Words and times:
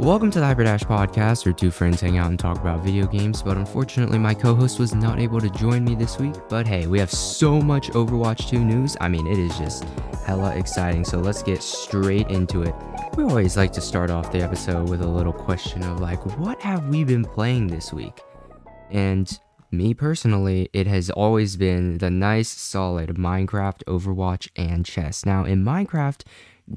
Welcome 0.00 0.30
to 0.30 0.40
the 0.40 0.46
Hyperdash 0.46 0.86
podcast, 0.86 1.44
where 1.44 1.52
two 1.52 1.70
friends 1.70 2.00
hang 2.00 2.16
out 2.16 2.30
and 2.30 2.38
talk 2.38 2.58
about 2.58 2.80
video 2.80 3.06
games. 3.06 3.42
But 3.42 3.58
unfortunately, 3.58 4.18
my 4.18 4.32
co 4.32 4.54
host 4.54 4.78
was 4.78 4.94
not 4.94 5.18
able 5.18 5.42
to 5.42 5.50
join 5.50 5.84
me 5.84 5.94
this 5.94 6.18
week. 6.18 6.32
But 6.48 6.66
hey, 6.66 6.86
we 6.86 6.98
have 6.98 7.10
so 7.10 7.60
much 7.60 7.90
Overwatch 7.90 8.48
2 8.48 8.64
news. 8.64 8.96
I 8.98 9.08
mean, 9.08 9.26
it 9.26 9.38
is 9.38 9.58
just 9.58 9.84
hella 10.24 10.56
exciting. 10.56 11.04
So 11.04 11.18
let's 11.18 11.42
get 11.42 11.62
straight 11.62 12.28
into 12.28 12.62
it. 12.62 12.74
We 13.14 13.24
always 13.24 13.58
like 13.58 13.72
to 13.74 13.82
start 13.82 14.10
off 14.10 14.32
the 14.32 14.40
episode 14.40 14.88
with 14.88 15.02
a 15.02 15.06
little 15.06 15.34
question 15.34 15.82
of 15.82 16.00
like, 16.00 16.24
what 16.38 16.62
have 16.62 16.88
we 16.88 17.04
been 17.04 17.26
playing 17.26 17.66
this 17.66 17.92
week? 17.92 18.22
And 18.90 19.38
me 19.70 19.92
personally, 19.92 20.70
it 20.72 20.86
has 20.86 21.10
always 21.10 21.58
been 21.58 21.98
the 21.98 22.10
nice, 22.10 22.48
solid 22.48 23.16
Minecraft, 23.16 23.84
Overwatch, 23.84 24.48
and 24.56 24.86
chess. 24.86 25.26
Now, 25.26 25.44
in 25.44 25.62
Minecraft, 25.62 26.22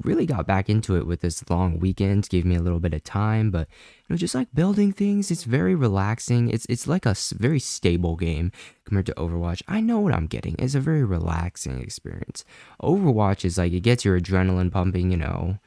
really 0.02 0.26
got 0.26 0.46
back 0.46 0.68
into 0.68 0.96
it 0.96 1.06
with 1.06 1.20
this 1.20 1.48
long 1.48 1.78
weekend 1.78 2.28
gave 2.28 2.44
me 2.44 2.56
a 2.56 2.62
little 2.62 2.80
bit 2.80 2.94
of 2.94 3.04
time 3.04 3.50
but 3.50 3.68
you 3.68 4.12
know 4.12 4.16
just 4.16 4.34
like 4.34 4.48
building 4.54 4.92
things 4.92 5.30
it's 5.30 5.44
very 5.44 5.74
relaxing. 5.74 6.50
It's 6.50 6.66
it's 6.68 6.86
like 6.86 7.06
a 7.06 7.14
very 7.32 7.60
stable 7.60 8.16
game 8.16 8.52
compared 8.84 9.06
to 9.06 9.14
overwatch. 9.14 9.62
I 9.68 9.80
know 9.80 9.98
what 10.00 10.14
i'm 10.14 10.26
getting. 10.26 10.56
It's 10.58 10.74
a 10.74 10.80
very 10.80 11.04
relaxing 11.04 11.80
experience. 11.80 12.44
Overwatch 12.82 13.44
is 13.44 13.58
like 13.58 13.72
it 13.72 13.80
gets 13.80 14.04
your 14.04 14.18
adrenaline 14.18 14.70
pumping 14.70 15.10
you 15.10 15.16
know. 15.16 15.58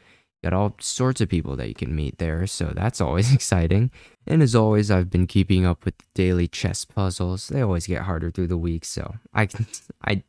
Got 0.44 0.54
all 0.54 0.76
sorts 0.80 1.20
of 1.20 1.30
people 1.30 1.56
that 1.56 1.68
you 1.68 1.74
can 1.74 1.96
meet 1.96 2.20
there 2.20 2.46
so 2.48 2.72
that's 2.76 3.02
always 3.06 3.34
exciting. 3.34 3.92
And 4.26 4.42
as 4.42 4.56
always 4.56 4.92
i've 4.92 5.10
been 5.10 5.28
keeping 5.28 5.66
up 5.66 5.86
with 5.86 5.98
the 5.98 6.06
daily 6.16 6.48
chess 6.48 6.86
puzzles. 6.86 7.48
They 7.48 7.62
always 7.62 7.88
get 7.88 8.04
harder 8.04 8.32
through 8.32 8.48
the 8.48 8.58
week 8.58 8.86
so 8.86 9.16
i 9.34 9.48
i 10.06 10.24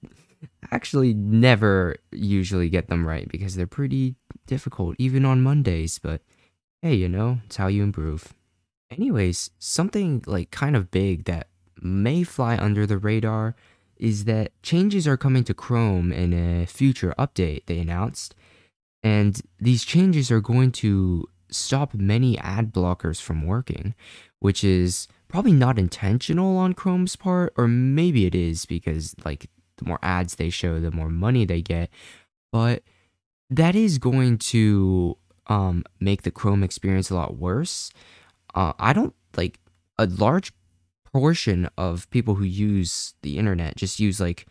actually 0.71 1.15
never 1.15 1.97
usually 2.13 2.69
get 2.69 2.89
them 2.89 3.07
right 3.07 3.29
because 3.29 3.55
they're 3.55 3.67
pretty 3.67 4.15
difficult, 4.47 4.97
even 4.99 5.25
on 5.25 5.43
Mondays. 5.43 5.99
But 5.99 6.23
hey, 6.83 6.95
you 6.95 7.09
know, 7.09 7.41
it's 7.47 7.57
how 7.57 7.67
you 7.67 7.83
improve. 7.83 8.35
Anyways, 8.91 9.51
something 9.59 10.23
like 10.27 10.51
kind 10.51 10.77
of 10.77 10.91
big 10.91 11.25
that 11.25 11.49
may 11.81 12.23
fly 12.23 12.57
under 12.57 12.87
the 12.87 12.99
radar 12.99 13.55
is 13.97 14.25
that 14.25 14.53
changes 14.63 15.07
are 15.07 15.17
coming 15.17 15.45
to 15.45 15.55
Chrome 15.55 16.13
in 16.13 16.33
a 16.33 16.67
future 16.67 17.15
update, 17.19 17.67
they 17.67 17.79
announced. 17.79 18.35
And 19.03 19.41
these 19.61 19.85
changes 19.85 20.31
are 20.31 20.41
going 20.41 20.73
to 20.73 21.27
stop 21.51 21.95
many 21.95 22.39
ad 22.39 22.73
blockers 22.73 23.21
from 23.21 23.47
working, 23.47 23.95
which 24.39 24.63
is 24.63 25.09
probably 25.29 25.53
not 25.53 25.79
intentional 25.79 26.57
on 26.57 26.75
Chrome's 26.75 27.17
part, 27.17 27.53
or 27.57 27.69
maybe 27.69 28.27
it 28.27 28.35
is 28.35 28.67
because, 28.67 29.15
like, 29.25 29.51
the 29.79 29.85
more 29.85 29.99
ads 30.03 30.37
they 30.37 30.51
show, 30.51 30.81
the 30.81 30.91
more 30.91 31.09
money 31.09 31.45
they 31.45 31.63
get. 31.63 31.91
But 32.53 32.83
that 33.51 33.75
is 33.75 33.99
going 33.99 34.39
to 34.39 35.17
um, 35.47 35.85
make 36.01 36.23
the 36.23 36.31
Chrome 36.31 36.63
experience 36.63 37.11
a 37.11 37.15
lot 37.15 37.37
worse. 37.37 37.91
Uh, 38.55 38.73
I 38.79 38.93
don't 38.93 39.15
like 39.37 39.59
a 39.99 40.07
large 40.07 40.53
portion 41.13 41.69
of 41.79 42.09
people 42.11 42.35
who 42.35 42.45
use 42.45 43.15
the 43.23 43.39
internet 43.39 43.77
just 43.77 43.99
use 43.99 44.21
like 44.21 44.47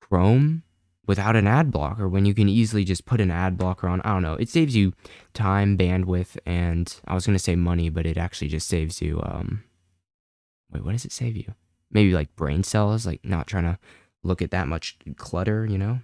Chrome 0.00 0.62
without 1.06 1.36
an 1.36 1.46
ad 1.46 1.70
blocker 1.70 2.08
when 2.08 2.24
you 2.24 2.34
can 2.34 2.48
easily 2.48 2.84
just 2.84 3.04
put 3.04 3.20
an 3.20 3.30
ad 3.30 3.56
blocker 3.56 3.86
on. 3.86 4.00
I 4.02 4.12
don't 4.12 4.22
know. 4.22 4.34
It 4.34 4.48
saves 4.48 4.74
you 4.74 4.92
time, 5.34 5.76
bandwidth, 5.76 6.36
and 6.44 6.94
I 7.06 7.14
was 7.14 7.26
going 7.26 7.36
to 7.36 7.42
say 7.42 7.54
money, 7.56 7.90
but 7.90 8.06
it 8.06 8.16
actually 8.16 8.48
just 8.48 8.68
saves 8.68 9.00
you 9.00 9.20
um 9.22 9.64
wait, 10.72 10.84
what 10.84 10.92
does 10.92 11.04
it 11.04 11.12
save 11.12 11.36
you? 11.36 11.54
Maybe 11.90 12.12
like 12.12 12.34
brain 12.36 12.62
cells, 12.62 13.06
like 13.06 13.24
not 13.24 13.46
trying 13.46 13.64
to 13.64 13.78
look 14.26 14.42
at 14.42 14.50
that 14.50 14.68
much 14.68 14.96
clutter, 15.16 15.66
you 15.66 15.78
know? 15.78 16.00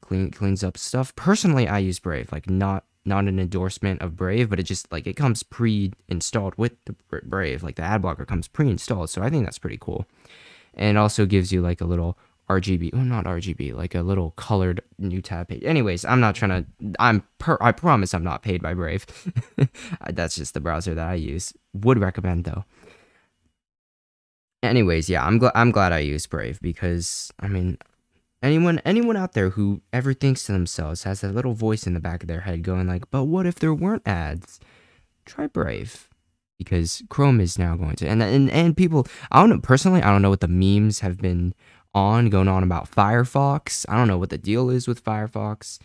Clean 0.00 0.30
cleans 0.30 0.62
up 0.62 0.76
stuff. 0.76 1.14
Personally, 1.16 1.68
I 1.68 1.78
use 1.78 1.98
Brave, 1.98 2.32
like 2.32 2.48
not 2.48 2.84
not 3.04 3.24
an 3.26 3.38
endorsement 3.38 4.00
of 4.00 4.16
Brave, 4.16 4.48
but 4.48 4.60
it 4.60 4.64
just 4.64 4.90
like 4.92 5.06
it 5.06 5.16
comes 5.16 5.42
pre-installed 5.42 6.54
with 6.56 6.72
the 6.84 6.94
Brave, 7.22 7.62
like 7.62 7.76
the 7.76 7.82
ad 7.82 8.02
blocker 8.02 8.24
comes 8.24 8.48
pre-installed. 8.48 9.10
So 9.10 9.22
I 9.22 9.30
think 9.30 9.44
that's 9.44 9.58
pretty 9.58 9.78
cool. 9.80 10.06
And 10.74 10.96
also 10.96 11.26
gives 11.26 11.52
you 11.52 11.60
like 11.60 11.80
a 11.80 11.84
little 11.84 12.16
RGB, 12.48 12.90
oh 12.92 12.98
not 12.98 13.24
RGB, 13.24 13.74
like 13.74 13.94
a 13.94 14.02
little 14.02 14.32
colored 14.32 14.82
new 14.98 15.22
tab 15.22 15.48
page. 15.48 15.64
Anyways, 15.64 16.04
I'm 16.04 16.20
not 16.20 16.34
trying 16.34 16.64
to 16.64 16.94
I'm 16.98 17.24
per 17.38 17.58
I 17.60 17.72
promise 17.72 18.14
I'm 18.14 18.24
not 18.24 18.42
paid 18.42 18.62
by 18.62 18.74
Brave. 18.74 19.06
that's 20.10 20.36
just 20.36 20.54
the 20.54 20.60
browser 20.60 20.94
that 20.94 21.08
I 21.08 21.14
use. 21.14 21.52
Would 21.72 21.98
recommend 21.98 22.44
though. 22.44 22.64
Anyways, 24.62 25.10
yeah, 25.10 25.24
I'm 25.24 25.38
glad 25.38 25.52
I'm 25.54 25.70
glad 25.70 25.92
I 25.92 25.98
used 25.98 26.30
Brave 26.30 26.60
because 26.60 27.32
I 27.40 27.48
mean, 27.48 27.78
anyone 28.42 28.80
anyone 28.84 29.16
out 29.16 29.32
there 29.32 29.50
who 29.50 29.82
ever 29.92 30.14
thinks 30.14 30.44
to 30.44 30.52
themselves 30.52 31.02
has 31.02 31.20
that 31.20 31.34
little 31.34 31.54
voice 31.54 31.86
in 31.86 31.94
the 31.94 32.00
back 32.00 32.22
of 32.22 32.28
their 32.28 32.42
head 32.42 32.62
going 32.62 32.86
like, 32.86 33.10
"But 33.10 33.24
what 33.24 33.46
if 33.46 33.56
there 33.56 33.74
weren't 33.74 34.06
ads?" 34.06 34.60
Try 35.24 35.46
Brave 35.46 36.08
because 36.58 37.02
Chrome 37.08 37.40
is 37.40 37.58
now 37.58 37.76
going 37.76 37.96
to 37.96 38.08
and 38.08 38.22
and 38.22 38.50
and 38.50 38.76
people 38.76 39.06
I 39.30 39.40
don't 39.40 39.50
know 39.50 39.58
personally 39.60 40.02
I 40.02 40.10
don't 40.10 40.22
know 40.22 40.30
what 40.30 40.40
the 40.40 40.48
memes 40.48 41.00
have 41.00 41.18
been 41.18 41.54
on 41.94 42.30
going 42.30 42.48
on 42.48 42.62
about 42.62 42.90
Firefox. 42.90 43.84
I 43.88 43.96
don't 43.96 44.08
know 44.08 44.18
what 44.18 44.30
the 44.30 44.38
deal 44.38 44.70
is 44.70 44.88
with 44.88 45.04
Firefox. 45.04 45.78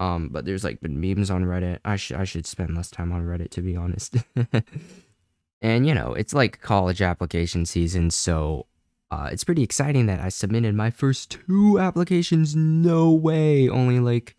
Um, 0.00 0.28
but 0.28 0.44
there's 0.44 0.64
like 0.64 0.80
been 0.80 1.00
memes 1.00 1.30
on 1.30 1.44
Reddit. 1.44 1.78
I 1.84 1.96
should 1.96 2.16
I 2.16 2.24
should 2.24 2.46
spend 2.46 2.74
less 2.74 2.90
time 2.90 3.12
on 3.12 3.22
Reddit 3.22 3.50
to 3.50 3.62
be 3.62 3.76
honest. 3.76 4.16
And, 5.64 5.86
you 5.86 5.94
know, 5.94 6.12
it's 6.12 6.34
like 6.34 6.60
college 6.60 7.00
application 7.00 7.64
season, 7.64 8.10
so 8.10 8.66
uh, 9.10 9.30
it's 9.32 9.44
pretty 9.44 9.62
exciting 9.62 10.04
that 10.06 10.20
I 10.20 10.28
submitted 10.28 10.74
my 10.74 10.90
first 10.90 11.30
two 11.30 11.78
applications. 11.78 12.54
No 12.54 13.10
way. 13.10 13.66
Only 13.70 13.98
like 13.98 14.36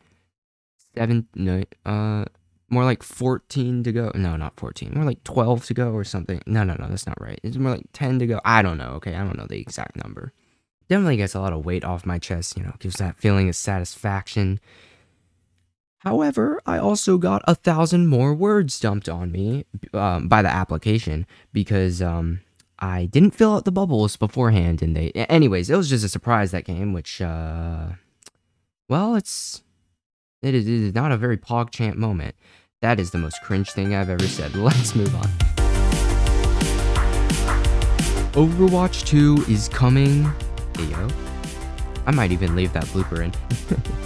seven, 0.96 1.28
no, 1.34 1.64
uh, 1.84 2.26
more 2.70 2.84
like 2.84 3.02
14 3.02 3.82
to 3.86 3.92
go. 3.92 4.12
No, 4.14 4.36
not 4.36 4.60
14. 4.60 4.92
More 4.94 5.04
like 5.04 5.24
12 5.24 5.66
to 5.66 5.74
go 5.74 5.94
or 5.94 6.04
something. 6.04 6.44
No, 6.46 6.64
no, 6.64 6.76
no, 6.78 6.88
that's 6.90 7.08
not 7.08 7.20
right. 7.20 7.40
It's 7.42 7.58
more 7.58 7.72
like 7.72 7.88
10 7.94 8.20
to 8.20 8.28
go. 8.28 8.40
I 8.46 8.62
don't 8.62 8.78
know. 8.78 8.92
Okay, 8.98 9.16
I 9.16 9.24
don't 9.24 9.36
know 9.36 9.48
the 9.48 9.60
exact 9.60 9.96
number. 10.04 10.32
Definitely 10.90 11.18
gets 11.18 11.34
a 11.34 11.42
lot 11.42 11.54
of 11.54 11.66
weight 11.66 11.84
off 11.84 12.06
my 12.06 12.20
chest, 12.20 12.56
you 12.56 12.62
know, 12.62 12.76
gives 12.78 12.98
that 12.98 13.18
feeling 13.18 13.50
of 13.50 13.56
satisfaction. 13.56 14.60
However, 16.06 16.62
I 16.68 16.78
also 16.78 17.18
got 17.18 17.42
a 17.48 17.56
thousand 17.56 18.08
more 18.08 18.36
words 18.36 18.80
dumped 18.80 19.10
on 19.10 19.32
me 19.32 19.66
um, 19.92 20.28
by 20.28 20.44
the 20.44 20.54
application 20.54 21.26
because 21.52 22.00
um, 22.00 22.42
I 22.78 23.06
didn't 23.06 23.32
fill 23.32 23.56
out 23.56 23.66
the 23.66 23.72
bubbles 23.72 24.16
beforehand, 24.16 24.84
and 24.84 24.96
they. 24.96 25.10
Anyways, 25.12 25.72
it 25.72 25.76
was 25.76 25.90
just 25.90 26.06
a 26.06 26.10
surprise 26.10 26.52
that 26.52 26.66
came, 26.66 26.94
which, 26.94 27.24
uh, 27.24 27.88
well, 28.88 29.16
it's 29.16 29.64
it 30.44 30.54
is, 30.54 30.68
it 30.68 30.74
is 30.74 30.94
not 30.94 31.12
a 31.12 31.18
very 31.18 31.38
PogChamp 31.38 31.96
moment. 31.96 32.36
That 32.82 33.00
is 33.00 33.10
the 33.10 33.18
most 33.18 33.42
cringe 33.42 33.72
thing 33.72 33.96
I've 33.96 34.12
ever 34.12 34.28
said. 34.28 34.56
Let's 34.56 34.94
move 34.96 35.14
on. 35.16 35.28
Overwatch 38.34 39.08
2 39.08 39.46
is 39.50 39.70
coming. 39.70 40.26
Hey 40.78 40.86
yo. 40.92 41.08
I 42.06 42.12
might 42.12 42.32
even 42.32 42.56
leave 42.56 42.74
that 42.74 42.84
blooper 42.86 43.24
in. 43.24 44.02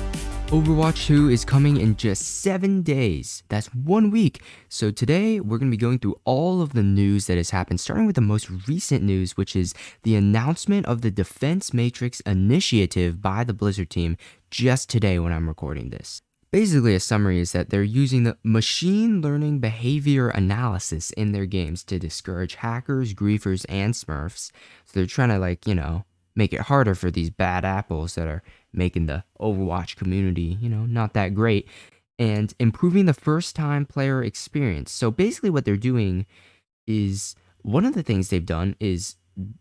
Overwatch 0.50 1.06
2 1.06 1.30
is 1.30 1.46
coming 1.46 1.78
in 1.78 1.96
just 1.96 2.42
7 2.42 2.82
days. 2.82 3.44
That's 3.50 3.68
one 3.68 4.10
week. 4.10 4.42
So 4.68 4.90
today 4.90 5.40
we're 5.40 5.60
going 5.60 5.70
to 5.70 5.78
be 5.78 5.80
going 5.80 6.00
through 6.00 6.20
all 6.26 6.64
of 6.64 6.74
the 6.74 6.82
news 6.82 7.28
that 7.28 7.38
has 7.38 7.52
happened, 7.52 7.80
starting 7.80 8.08
with 8.08 8.16
the 8.16 8.22
most 8.22 8.50
recent 8.68 9.04
news, 9.04 9.38
which 9.38 9.56
is 9.56 9.76
the 10.02 10.16
announcement 10.16 10.88
of 10.88 11.04
the 11.04 11.12
Defense 11.12 11.72
Matrix 11.72 12.20
initiative 12.22 13.22
by 13.22 13.44
the 13.44 13.54
Blizzard 13.54 13.92
team 13.92 14.18
just 14.50 14.90
today 14.90 15.20
when 15.20 15.32
I'm 15.32 15.48
recording 15.48 15.92
this. 15.92 16.24
Basically, 16.52 16.96
a 16.96 17.00
summary 17.00 17.40
is 17.40 17.52
that 17.52 17.70
they're 17.70 17.84
using 17.84 18.24
the 18.24 18.36
machine 18.44 19.22
learning 19.22 19.60
behavior 19.60 20.30
analysis 20.30 21.12
in 21.12 21.32
their 21.32 21.46
games 21.46 21.84
to 21.84 22.00
discourage 22.00 22.56
hackers, 22.56 23.14
griefers, 23.14 23.68
and 23.70 23.94
smurfs. 23.94 24.52
So 24.86 24.94
they're 24.94 25.06
trying 25.06 25.30
to, 25.30 25.38
like, 25.38 25.68
you 25.68 25.76
know, 25.76 26.06
make 26.36 26.54
it 26.54 26.62
harder 26.62 26.96
for 26.96 27.12
these 27.12 27.30
bad 27.30 27.66
apples 27.66 28.16
that 28.16 28.28
are 28.28 28.42
making 28.74 29.06
the 29.08 29.24
Overwatch 29.40 29.96
community, 29.96 30.58
you 30.62 30.70
know, 30.70 30.86
not 30.86 31.14
that 31.14 31.34
great, 31.34 31.68
and 32.18 32.54
improving 32.60 33.06
the 33.06 33.14
first 33.14 33.56
time 33.56 33.86
player 33.86 34.24
experience. 34.24 34.92
So 34.92 35.12
basically, 35.12 35.50
what 35.50 35.66
they're 35.66 35.78
doing 35.78 36.26
is 36.88 37.36
one 37.62 37.86
of 37.86 37.94
the 37.94 38.04
things 38.04 38.30
they've 38.30 38.46
done 38.46 38.76
is 38.80 39.16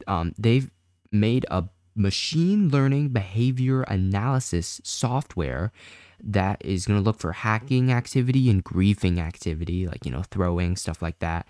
um, 0.07 0.35
they've 0.39 0.71
made 1.13 1.47
a 1.51 1.65
machine 1.95 2.69
learning 2.69 3.09
behavior 3.09 3.83
analysis 3.83 4.81
software 4.85 5.73
that 6.23 6.61
is 6.65 6.87
going 6.87 6.99
to 6.99 7.05
look 7.05 7.19
for 7.19 7.33
hacking 7.33 7.93
activity 7.93 8.51
and 8.51 8.65
griefing 8.65 9.19
activity, 9.19 9.87
like, 9.87 10.05
you 10.05 10.11
know, 10.11 10.23
throwing, 10.23 10.77
stuff 10.77 11.01
like 11.01 11.19
that 11.21 11.47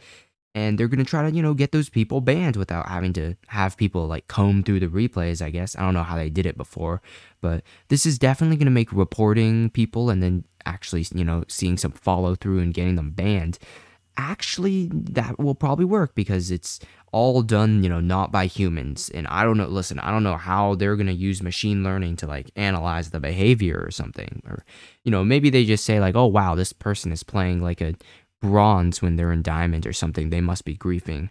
and 0.54 0.78
they're 0.78 0.88
going 0.88 1.04
to 1.04 1.08
try 1.08 1.28
to 1.28 1.34
you 1.34 1.42
know 1.42 1.54
get 1.54 1.72
those 1.72 1.88
people 1.88 2.20
banned 2.20 2.56
without 2.56 2.88
having 2.88 3.12
to 3.12 3.34
have 3.48 3.76
people 3.76 4.06
like 4.06 4.28
comb 4.28 4.62
through 4.62 4.80
the 4.80 4.86
replays 4.86 5.42
i 5.42 5.50
guess. 5.50 5.76
I 5.76 5.82
don't 5.82 5.94
know 5.94 6.02
how 6.02 6.16
they 6.16 6.30
did 6.30 6.46
it 6.46 6.56
before 6.56 7.02
but 7.40 7.62
this 7.88 8.06
is 8.06 8.18
definitely 8.18 8.56
going 8.56 8.66
to 8.66 8.72
make 8.72 8.92
reporting 8.92 9.70
people 9.70 10.10
and 10.10 10.22
then 10.22 10.44
actually 10.66 11.06
you 11.14 11.24
know 11.24 11.44
seeing 11.48 11.76
some 11.76 11.92
follow 11.92 12.34
through 12.34 12.60
and 12.60 12.74
getting 12.74 12.96
them 12.96 13.10
banned 13.10 13.58
actually 14.16 14.90
that 14.92 15.38
will 15.38 15.54
probably 15.54 15.84
work 15.84 16.14
because 16.14 16.50
it's 16.50 16.80
all 17.12 17.40
done 17.40 17.82
you 17.82 17.88
know 17.88 18.00
not 18.00 18.30
by 18.32 18.46
humans. 18.46 19.10
And 19.14 19.26
i 19.28 19.44
don't 19.44 19.56
know 19.56 19.66
listen 19.66 19.98
i 20.00 20.10
don't 20.10 20.24
know 20.24 20.36
how 20.36 20.74
they're 20.74 20.96
going 20.96 21.06
to 21.06 21.12
use 21.12 21.42
machine 21.42 21.82
learning 21.84 22.16
to 22.16 22.26
like 22.26 22.50
analyze 22.56 23.10
the 23.10 23.20
behavior 23.20 23.82
or 23.82 23.90
something 23.90 24.42
or 24.46 24.64
you 25.04 25.10
know 25.10 25.24
maybe 25.24 25.50
they 25.50 25.64
just 25.64 25.84
say 25.84 26.00
like 26.00 26.16
oh 26.16 26.26
wow 26.26 26.54
this 26.54 26.72
person 26.72 27.12
is 27.12 27.22
playing 27.22 27.62
like 27.62 27.80
a 27.80 27.94
bronze 28.40 29.02
when 29.02 29.16
they're 29.16 29.32
in 29.32 29.42
diamond 29.42 29.86
or 29.86 29.92
something. 29.92 30.30
They 30.30 30.40
must 30.40 30.64
be 30.64 30.76
griefing. 30.76 31.30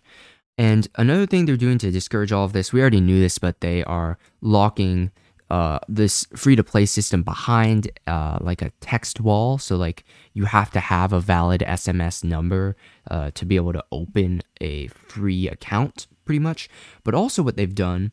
And 0.58 0.88
another 0.96 1.26
thing 1.26 1.46
they're 1.46 1.56
doing 1.56 1.78
to 1.80 1.92
discourage 1.92 2.32
all 2.32 2.46
of 2.46 2.54
this, 2.54 2.74
we 2.74 2.82
already 2.82 3.02
knew 3.02 3.20
this, 3.20 3.38
but 3.38 3.62
they 3.62 3.84
are 3.84 4.18
locking 4.42 5.12
uh, 5.50 5.80
this 5.88 6.26
free 6.36 6.56
to 6.56 6.64
play 6.64 6.86
system 6.86 7.24
behind 7.24 7.90
uh, 8.08 8.38
like 8.42 8.62
a 8.62 8.72
text 8.82 9.22
wall. 9.22 9.58
So, 9.58 9.78
like, 9.78 10.04
you 10.34 10.46
have 10.46 10.72
to 10.72 10.80
have 10.80 11.14
a 11.14 11.20
valid 11.20 11.62
SMS 11.62 12.24
number 12.24 12.76
uh, 13.10 13.32
to 13.36 13.46
be 13.46 13.56
able 13.56 13.74
to 13.74 13.84
open 13.92 14.42
a 14.60 14.88
free 14.88 15.48
account, 15.48 16.08
pretty 16.26 16.40
much. 16.40 16.70
But 17.04 17.14
also, 17.14 17.44
what 17.44 17.56
they've 17.56 17.74
done, 17.74 18.12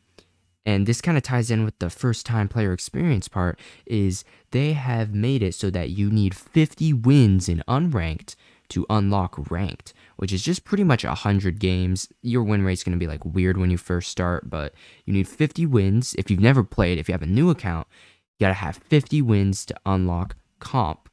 and 0.65 0.85
this 0.85 1.01
kind 1.01 1.17
of 1.17 1.23
ties 1.23 1.51
in 1.51 1.65
with 1.65 1.77
the 1.79 1.89
first 1.89 2.25
time 2.25 2.47
player 2.47 2.71
experience 2.71 3.27
part, 3.27 3.59
is 3.85 4.23
they 4.51 4.73
have 4.73 5.13
made 5.13 5.43
it 5.43 5.55
so 5.55 5.69
that 5.71 5.89
you 5.89 6.09
need 6.09 6.35
50 6.35 6.93
wins 6.93 7.49
in 7.49 7.63
unranked 7.67 8.35
to 8.69 8.85
unlock 8.89 9.49
ranked, 9.51 9.93
which 10.17 10.33
is 10.33 10.43
just 10.43 10.63
pretty 10.63 10.83
much 10.83 11.03
100 11.03 11.59
games. 11.59 12.07
Your 12.21 12.43
win 12.43 12.63
rate's 12.63 12.83
going 12.83 12.97
to 12.97 13.03
be 13.03 13.07
like 13.07 13.25
weird 13.25 13.57
when 13.57 13.71
you 13.71 13.77
first 13.77 14.09
start, 14.11 14.49
but 14.49 14.73
you 15.05 15.13
need 15.13 15.27
50 15.27 15.65
wins. 15.65 16.15
If 16.17 16.29
you've 16.29 16.39
never 16.39 16.63
played, 16.63 16.97
if 16.97 17.07
you 17.07 17.13
have 17.13 17.21
a 17.21 17.27
new 17.27 17.49
account, 17.49 17.87
you 18.37 18.45
got 18.45 18.49
to 18.49 18.55
have 18.55 18.77
50 18.77 19.21
wins 19.21 19.65
to 19.65 19.75
unlock 19.85 20.35
comp. 20.59 21.09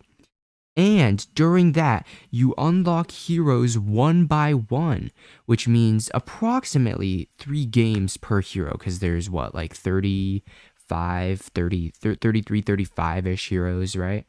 And 0.74 1.26
during 1.34 1.72
that, 1.72 2.06
you 2.30 2.54
unlock 2.56 3.10
heroes 3.10 3.78
one 3.78 4.24
by 4.24 4.52
one, 4.52 5.10
which 5.44 5.68
means 5.68 6.10
approximately 6.14 7.28
three 7.38 7.66
games 7.66 8.16
per 8.16 8.40
hero, 8.40 8.72
because 8.72 9.00
there's 9.00 9.28
what, 9.28 9.54
like 9.54 9.74
35, 9.74 11.40
30, 11.40 11.90
33, 11.90 12.62
35 12.62 13.26
ish 13.26 13.48
heroes, 13.50 13.96
right? 13.96 14.24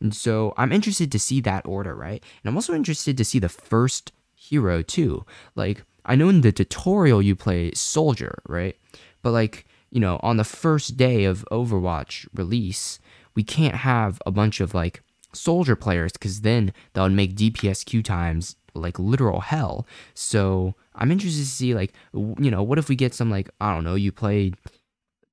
And 0.00 0.14
so 0.14 0.54
I'm 0.56 0.72
interested 0.72 1.10
to 1.12 1.18
see 1.18 1.40
that 1.42 1.66
order, 1.66 1.94
right? 1.94 2.22
And 2.42 2.48
I'm 2.48 2.56
also 2.56 2.74
interested 2.74 3.16
to 3.16 3.24
see 3.24 3.38
the 3.38 3.48
first 3.48 4.12
hero 4.34 4.82
too. 4.82 5.24
Like, 5.54 5.84
I 6.04 6.16
know 6.16 6.28
in 6.28 6.42
the 6.42 6.52
tutorial 6.52 7.22
you 7.22 7.34
play 7.34 7.72
Soldier, 7.72 8.42
right? 8.48 8.76
But 9.22 9.32
like, 9.32 9.66
you 9.90 10.00
know, 10.00 10.20
on 10.22 10.36
the 10.36 10.44
first 10.44 10.96
day 10.96 11.24
of 11.24 11.46
Overwatch 11.50 12.26
release, 12.34 12.98
we 13.34 13.42
can't 13.42 13.76
have 13.76 14.20
a 14.26 14.30
bunch 14.30 14.60
of 14.60 14.74
like 14.74 15.02
soldier 15.32 15.76
players 15.76 16.12
because 16.12 16.42
then 16.42 16.72
that 16.92 17.02
would 17.02 17.12
make 17.12 17.34
DPS 17.34 17.84
queue 17.84 18.02
times 18.02 18.56
like 18.74 18.98
literal 18.98 19.40
hell. 19.40 19.86
So 20.14 20.74
I'm 20.94 21.10
interested 21.10 21.42
to 21.42 21.48
see 21.48 21.74
like, 21.74 21.94
you 22.12 22.50
know, 22.50 22.62
what 22.62 22.78
if 22.78 22.88
we 22.88 22.96
get 22.96 23.14
some 23.14 23.30
like, 23.30 23.48
I 23.60 23.72
don't 23.72 23.84
know, 23.84 23.94
you 23.94 24.12
play 24.12 24.52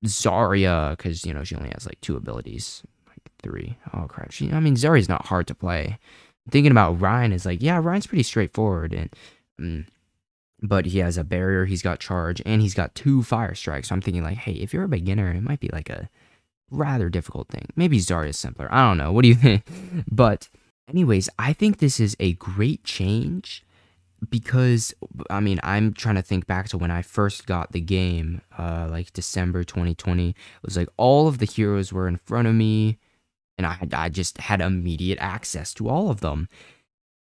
Zarya 0.05 0.91
because, 0.91 1.25
you 1.25 1.33
know, 1.33 1.43
she 1.43 1.55
only 1.55 1.71
has 1.73 1.85
like 1.85 1.99
two 2.01 2.15
abilities 2.15 2.83
three. 3.43 3.77
Oh 3.93 4.05
crap! 4.07 4.31
She, 4.31 4.51
I 4.51 4.59
mean, 4.59 4.75
Zarya's 4.75 5.09
not 5.09 5.27
hard 5.27 5.47
to 5.47 5.55
play. 5.55 5.97
Thinking 6.49 6.71
about 6.71 6.99
Rein 6.99 7.33
is 7.33 7.45
like, 7.45 7.61
yeah, 7.61 7.79
Rein's 7.81 8.07
pretty 8.07 8.23
straightforward, 8.23 8.93
and 8.93 9.09
um, 9.59 9.85
but 10.61 10.85
he 10.85 10.99
has 10.99 11.17
a 11.17 11.23
barrier, 11.23 11.65
he's 11.65 11.81
got 11.81 11.99
charge, 11.99 12.41
and 12.45 12.61
he's 12.61 12.73
got 12.73 12.95
two 12.95 13.23
fire 13.23 13.55
strikes. 13.55 13.89
So 13.89 13.95
I'm 13.95 14.01
thinking 14.01 14.23
like, 14.23 14.37
hey, 14.37 14.53
if 14.53 14.73
you're 14.73 14.83
a 14.83 14.89
beginner, 14.89 15.31
it 15.31 15.41
might 15.41 15.59
be 15.59 15.69
like 15.71 15.89
a 15.89 16.09
rather 16.69 17.09
difficult 17.09 17.49
thing. 17.49 17.67
Maybe 17.75 17.99
Zarya's 17.99 18.37
simpler. 18.37 18.67
I 18.71 18.87
don't 18.87 18.97
know. 18.97 19.11
What 19.11 19.23
do 19.23 19.27
you 19.27 19.35
think? 19.35 19.63
but 20.09 20.49
anyways, 20.87 21.29
I 21.39 21.53
think 21.53 21.77
this 21.79 21.99
is 21.99 22.15
a 22.19 22.33
great 22.33 22.83
change 22.83 23.65
because 24.29 24.93
I 25.31 25.39
mean 25.39 25.59
I'm 25.63 25.93
trying 25.93 26.15
to 26.15 26.21
think 26.21 26.45
back 26.45 26.69
to 26.69 26.77
when 26.77 26.91
I 26.91 27.01
first 27.01 27.47
got 27.47 27.71
the 27.71 27.81
game, 27.81 28.41
uh, 28.57 28.87
like 28.89 29.13
December 29.13 29.63
2020. 29.63 30.29
It 30.29 30.35
was 30.63 30.77
like 30.77 30.89
all 30.97 31.27
of 31.27 31.39
the 31.39 31.45
heroes 31.45 31.91
were 31.91 32.07
in 32.07 32.17
front 32.17 32.47
of 32.47 32.53
me 32.53 32.99
and 33.57 33.67
I 33.67 33.77
I 33.93 34.09
just 34.09 34.37
had 34.39 34.61
immediate 34.61 35.19
access 35.19 35.73
to 35.75 35.89
all 35.89 36.09
of 36.09 36.21
them. 36.21 36.47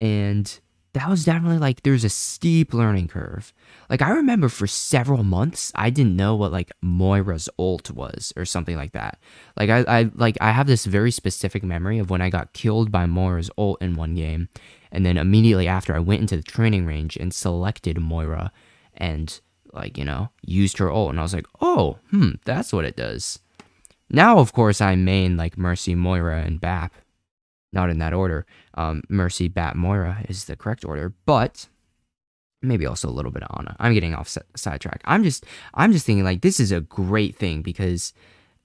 And 0.01 0.59
that 0.95 1.09
was 1.09 1.25
definitely 1.25 1.57
like 1.57 1.83
there's 1.83 2.05
a 2.05 2.09
steep 2.09 2.73
learning 2.73 3.09
curve. 3.09 3.53
Like 3.89 4.01
I 4.01 4.11
remember 4.11 4.47
for 4.47 4.65
several 4.65 5.23
months 5.23 5.73
I 5.75 5.89
didn't 5.89 6.15
know 6.15 6.35
what 6.35 6.53
like 6.53 6.71
Moira's 6.81 7.49
ult 7.59 7.91
was 7.91 8.31
or 8.37 8.45
something 8.45 8.77
like 8.77 8.93
that. 8.93 9.19
Like 9.57 9.69
I, 9.69 9.83
I 9.87 10.11
like 10.15 10.37
I 10.39 10.51
have 10.51 10.67
this 10.67 10.85
very 10.85 11.11
specific 11.11 11.63
memory 11.63 11.99
of 11.99 12.09
when 12.09 12.21
I 12.21 12.29
got 12.29 12.53
killed 12.53 12.93
by 12.93 13.05
Moira's 13.05 13.51
ult 13.57 13.81
in 13.81 13.95
one 13.95 14.15
game, 14.15 14.47
and 14.89 15.05
then 15.05 15.17
immediately 15.17 15.67
after 15.67 15.93
I 15.93 15.99
went 15.99 16.21
into 16.21 16.37
the 16.37 16.43
training 16.43 16.85
range 16.85 17.17
and 17.17 17.33
selected 17.33 17.99
Moira 17.99 18.53
and 18.93 19.41
like, 19.73 19.97
you 19.97 20.05
know, 20.05 20.29
used 20.45 20.77
her 20.77 20.89
ult 20.89 21.09
and 21.09 21.19
I 21.19 21.23
was 21.23 21.33
like, 21.33 21.47
oh, 21.59 21.97
hmm, 22.09 22.31
that's 22.45 22.71
what 22.71 22.85
it 22.85 22.95
does. 22.95 23.39
Now, 24.09 24.39
of 24.39 24.53
course, 24.53 24.81
I 24.81 24.95
main 24.95 25.37
like 25.37 25.57
Mercy, 25.57 25.95
Moira, 25.95 26.41
and 26.41 26.61
Bap. 26.61 26.93
Not 27.73 27.89
in 27.89 27.99
that 27.99 28.13
order. 28.13 28.45
Um, 28.75 29.01
Mercy, 29.09 29.47
Bap, 29.47 29.75
Moira 29.75 30.23
is 30.29 30.45
the 30.45 30.55
correct 30.55 30.85
order, 30.85 31.13
but 31.25 31.67
maybe 32.61 32.85
also 32.85 33.09
a 33.09 33.11
little 33.11 33.31
bit 33.31 33.43
of 33.43 33.57
Ana. 33.57 33.75
I'm 33.79 33.93
getting 33.93 34.15
off 34.15 34.35
sidetrack. 34.55 35.01
I'm 35.05 35.23
just, 35.23 35.45
I'm 35.73 35.91
just 35.91 36.05
thinking 36.05 36.23
like 36.23 36.41
this 36.41 36.59
is 36.59 36.71
a 36.71 36.81
great 36.81 37.35
thing 37.35 37.61
because 37.61 38.13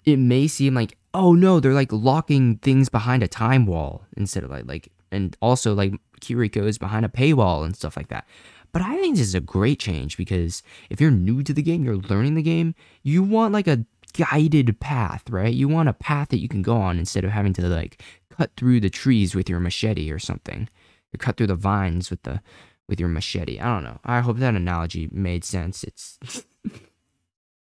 it 0.04 0.16
may 0.16 0.46
seem 0.46 0.74
like, 0.74 0.96
oh 1.12 1.34
no, 1.34 1.60
they're 1.60 1.74
like 1.74 1.92
locking 1.92 2.58
things 2.58 2.88
behind 2.88 3.22
a 3.22 3.28
time 3.28 3.66
wall 3.66 4.04
instead 4.16 4.44
of 4.44 4.50
like, 4.50 4.66
like, 4.66 4.92
and 5.10 5.36
also 5.40 5.74
like 5.74 5.92
Kiriko 6.20 6.66
is 6.66 6.78
behind 6.78 7.04
a 7.04 7.08
paywall 7.08 7.64
and 7.64 7.74
stuff 7.74 7.96
like 7.96 8.08
that. 8.08 8.26
But 8.72 8.82
I 8.82 8.96
think 8.96 9.16
this 9.16 9.26
is 9.26 9.34
a 9.34 9.40
great 9.40 9.80
change 9.80 10.16
because 10.16 10.62
if 10.88 11.00
you're 11.00 11.10
new 11.10 11.42
to 11.42 11.52
the 11.52 11.62
game, 11.62 11.82
you're 11.82 11.96
learning 11.96 12.34
the 12.34 12.42
game, 12.42 12.74
you 13.02 13.22
want 13.22 13.52
like 13.52 13.66
a 13.66 13.84
guided 14.10 14.80
path, 14.80 15.28
right? 15.30 15.52
You 15.52 15.68
want 15.68 15.88
a 15.88 15.92
path 15.94 16.28
that 16.28 16.40
you 16.40 16.48
can 16.48 16.62
go 16.62 16.76
on 16.76 16.98
instead 16.98 17.24
of 17.24 17.30
having 17.30 17.52
to 17.54 17.62
like 17.68 18.02
cut 18.30 18.50
through 18.56 18.80
the 18.80 18.90
trees 18.90 19.34
with 19.34 19.48
your 19.48 19.60
machete 19.60 20.10
or 20.10 20.18
something. 20.18 20.68
Or 21.14 21.18
cut 21.18 21.36
through 21.36 21.48
the 21.48 21.54
vines 21.56 22.10
with 22.10 22.22
the 22.22 22.40
with 22.88 23.00
your 23.00 23.08
machete. 23.08 23.58
I 23.60 23.66
don't 23.66 23.84
know. 23.84 24.00
I 24.04 24.20
hope 24.20 24.38
that 24.38 24.54
analogy 24.54 25.08
made 25.12 25.44
sense. 25.44 25.84
It's 25.84 26.18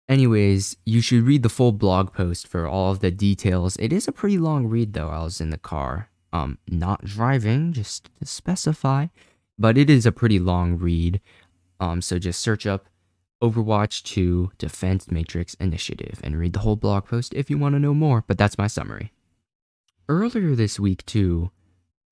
Anyways, 0.09 0.75
you 0.85 1.01
should 1.01 1.23
read 1.23 1.43
the 1.43 1.49
full 1.49 1.71
blog 1.71 2.13
post 2.13 2.47
for 2.47 2.67
all 2.67 2.91
of 2.91 2.99
the 2.99 3.11
details. 3.11 3.75
It 3.77 3.93
is 3.93 4.07
a 4.07 4.11
pretty 4.11 4.39
long 4.39 4.67
read 4.67 4.93
though. 4.93 5.09
I 5.09 5.23
was 5.23 5.39
in 5.41 5.49
the 5.49 5.57
car. 5.57 6.09
Um 6.31 6.57
not 6.67 7.05
driving, 7.05 7.73
just 7.73 8.09
to 8.19 8.25
specify. 8.25 9.07
But 9.57 9.77
it 9.77 9.89
is 9.89 10.05
a 10.05 10.11
pretty 10.11 10.39
long 10.39 10.77
read. 10.77 11.21
Um 11.79 12.01
so 12.01 12.19
just 12.19 12.39
search 12.39 12.65
up 12.65 12.87
Overwatch 13.41 14.03
2 14.03 14.51
Defense 14.57 15.09
Matrix 15.09 15.53
Initiative 15.55 16.19
and 16.23 16.37
read 16.37 16.53
the 16.53 16.59
whole 16.59 16.75
blog 16.75 17.05
post 17.05 17.33
if 17.33 17.49
you 17.49 17.57
want 17.57 17.75
to 17.75 17.79
know 17.79 17.93
more, 17.93 18.23
but 18.27 18.37
that's 18.37 18.57
my 18.57 18.67
summary. 18.67 19.11
Earlier 20.09 20.55
this 20.55 20.79
week, 20.79 21.05
too, 21.05 21.51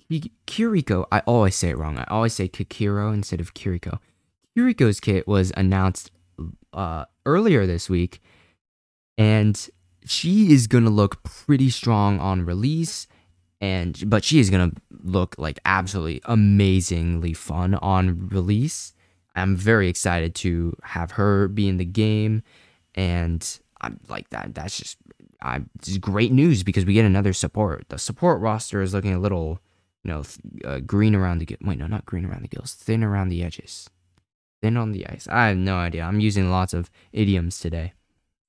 Kiriko, 0.09 1.05
I 1.11 1.19
always 1.21 1.55
say 1.55 1.69
it 1.69 1.77
wrong. 1.77 1.97
I 1.97 2.05
always 2.09 2.33
say 2.33 2.47
Kikiro 2.47 3.13
instead 3.13 3.41
of 3.41 3.53
Kiriko. 3.53 3.99
Kiriko's 4.57 4.99
kit 4.99 5.27
was 5.27 5.51
announced 5.57 6.11
uh, 6.73 7.05
earlier 7.25 7.65
this 7.65 7.89
week, 7.89 8.21
and 9.17 9.69
she 10.05 10.53
is 10.53 10.67
gonna 10.67 10.89
look 10.89 11.23
pretty 11.23 11.69
strong 11.69 12.19
on 12.19 12.45
release, 12.45 13.07
and 13.59 14.01
but 14.09 14.23
she 14.23 14.39
is 14.39 14.49
gonna 14.49 14.71
look 15.03 15.35
like 15.37 15.59
absolutely 15.65 16.21
amazingly 16.25 17.33
fun 17.33 17.75
on 17.75 18.29
release. 18.29 18.93
I'm 19.37 19.55
very 19.55 19.87
excited 19.87 20.35
to 20.35 20.75
have 20.83 21.11
her 21.11 21.47
be 21.47 21.67
in 21.67 21.77
the 21.77 21.85
game, 21.85 22.43
and 22.95 23.59
I'm 23.81 23.99
like 24.09 24.29
that. 24.31 24.55
That's 24.55 24.77
just 24.77 24.97
I 25.41 25.61
it's 25.75 25.97
great 25.97 26.31
news 26.31 26.63
because 26.63 26.85
we 26.85 26.93
get 26.93 27.05
another 27.05 27.33
support. 27.33 27.87
The 27.89 27.99
support 27.99 28.41
roster 28.41 28.81
is 28.81 28.93
looking 28.93 29.13
a 29.13 29.19
little, 29.19 29.59
you 30.03 30.11
know, 30.11 30.23
uh, 30.65 30.79
green 30.79 31.15
around 31.15 31.39
the 31.39 31.57
wait, 31.61 31.77
no, 31.77 31.87
not 31.87 32.05
green 32.05 32.25
around 32.25 32.41
the 32.43 32.47
gills, 32.47 32.73
thin 32.73 33.03
around 33.03 33.29
the 33.29 33.43
edges, 33.43 33.89
thin 34.61 34.77
on 34.77 34.91
the 34.91 35.07
ice. 35.07 35.27
I 35.29 35.47
have 35.47 35.57
no 35.57 35.77
idea. 35.77 36.03
I'm 36.03 36.19
using 36.19 36.49
lots 36.49 36.73
of 36.73 36.89
idioms 37.13 37.59
today. 37.59 37.93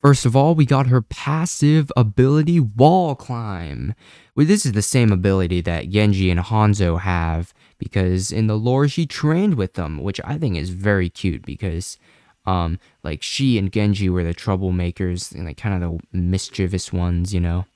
First 0.00 0.24
of 0.24 0.36
all, 0.36 0.54
we 0.54 0.64
got 0.64 0.86
her 0.86 1.02
passive 1.02 1.90
ability 1.96 2.60
Wall 2.60 3.16
Climb. 3.16 3.94
Well, 4.36 4.46
this 4.46 4.64
is 4.64 4.72
the 4.72 4.82
same 4.82 5.10
ability 5.10 5.60
that 5.62 5.90
Genji 5.90 6.30
and 6.30 6.38
Hanzo 6.38 7.00
have 7.00 7.52
because 7.78 8.30
in 8.30 8.46
the 8.46 8.56
lore 8.56 8.86
she 8.86 9.06
trained 9.06 9.54
with 9.54 9.74
them, 9.74 10.00
which 10.02 10.20
I 10.24 10.38
think 10.38 10.56
is 10.56 10.70
very 10.70 11.08
cute 11.08 11.44
because 11.44 11.98
um 12.46 12.78
like 13.02 13.22
she 13.22 13.58
and 13.58 13.72
Genji 13.72 14.08
were 14.08 14.22
the 14.22 14.34
troublemakers 14.34 15.34
and 15.34 15.44
like 15.44 15.56
kind 15.56 15.82
of 15.82 16.00
the 16.12 16.18
mischievous 16.18 16.92
ones, 16.92 17.34
you 17.34 17.40
know. 17.40 17.66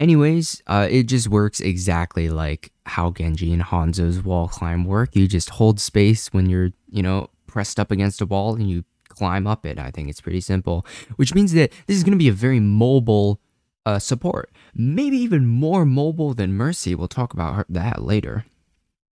Anyways, 0.00 0.62
uh, 0.68 0.86
it 0.88 1.04
just 1.04 1.26
works 1.26 1.58
exactly 1.58 2.30
like 2.30 2.70
how 2.86 3.10
Genji 3.10 3.52
and 3.52 3.62
Hanzo's 3.62 4.22
wall 4.22 4.46
climb 4.46 4.84
work. 4.84 5.16
You 5.16 5.26
just 5.26 5.50
hold 5.50 5.80
space 5.80 6.28
when 6.28 6.48
you're, 6.48 6.70
you 6.88 7.02
know, 7.02 7.30
pressed 7.48 7.80
up 7.80 7.90
against 7.90 8.20
a 8.20 8.26
wall 8.26 8.54
and 8.54 8.70
you 8.70 8.84
climb 9.18 9.46
up 9.46 9.66
it. 9.66 9.78
I 9.78 9.90
think 9.90 10.08
it's 10.08 10.20
pretty 10.20 10.40
simple, 10.40 10.86
which 11.16 11.34
means 11.34 11.52
that 11.52 11.72
this 11.86 11.96
is 11.96 12.04
going 12.04 12.18
to 12.18 12.24
be 12.24 12.28
a 12.28 12.44
very 12.46 12.60
mobile 12.60 13.40
uh, 13.86 13.98
support. 13.98 14.50
Maybe 14.74 15.16
even 15.16 15.46
more 15.46 15.84
mobile 15.84 16.34
than 16.34 16.52
Mercy. 16.52 16.94
We'll 16.94 17.08
talk 17.08 17.32
about 17.34 17.54
her, 17.56 17.66
that 17.68 18.02
later. 18.02 18.44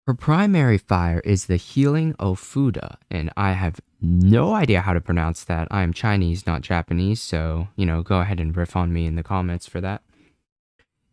Her 0.07 0.13
primary 0.15 0.77
fire 0.79 1.21
is 1.23 1.45
the 1.45 1.57
Healing 1.57 2.13
Ofuda, 2.15 2.97
and 3.09 3.29
I 3.37 3.51
have 3.51 3.79
no 4.01 4.55
idea 4.55 4.81
how 4.81 4.93
to 4.93 4.99
pronounce 5.01 5.43
that. 5.43 5.67
I 5.69 5.83
am 5.83 5.93
Chinese, 5.93 6.47
not 6.47 6.61
Japanese, 6.61 7.21
so, 7.21 7.67
you 7.75 7.85
know, 7.85 8.01
go 8.01 8.19
ahead 8.19 8.39
and 8.39 8.55
riff 8.57 8.75
on 8.75 8.91
me 8.91 9.05
in 9.05 9.15
the 9.15 9.23
comments 9.23 9.67
for 9.67 9.79
that. 9.81 10.01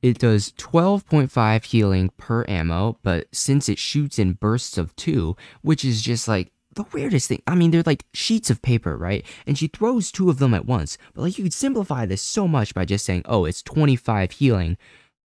it 0.00 0.18
does 0.18 0.52
12.5 0.52 1.64
healing 1.64 2.10
per 2.16 2.44
ammo, 2.48 2.98
but 3.02 3.26
since 3.32 3.68
it 3.68 3.78
shoots 3.78 4.18
in 4.18 4.34
bursts 4.34 4.78
of 4.78 4.94
two, 4.96 5.36
which 5.62 5.84
is 5.84 6.02
just 6.02 6.28
like 6.28 6.52
the 6.78 6.86
weirdest 6.92 7.28
thing. 7.28 7.42
I 7.46 7.56
mean, 7.56 7.72
they're 7.72 7.82
like 7.84 8.04
sheets 8.14 8.50
of 8.50 8.62
paper, 8.62 8.96
right? 8.96 9.26
And 9.46 9.58
she 9.58 9.66
throws 9.66 10.12
two 10.12 10.30
of 10.30 10.38
them 10.38 10.54
at 10.54 10.64
once. 10.64 10.96
But 11.12 11.22
like 11.22 11.36
you 11.36 11.44
could 11.44 11.52
simplify 11.52 12.06
this 12.06 12.22
so 12.22 12.46
much 12.46 12.72
by 12.72 12.84
just 12.84 13.04
saying, 13.04 13.22
"Oh, 13.26 13.44
it's 13.44 13.62
25 13.62 14.30
healing." 14.32 14.78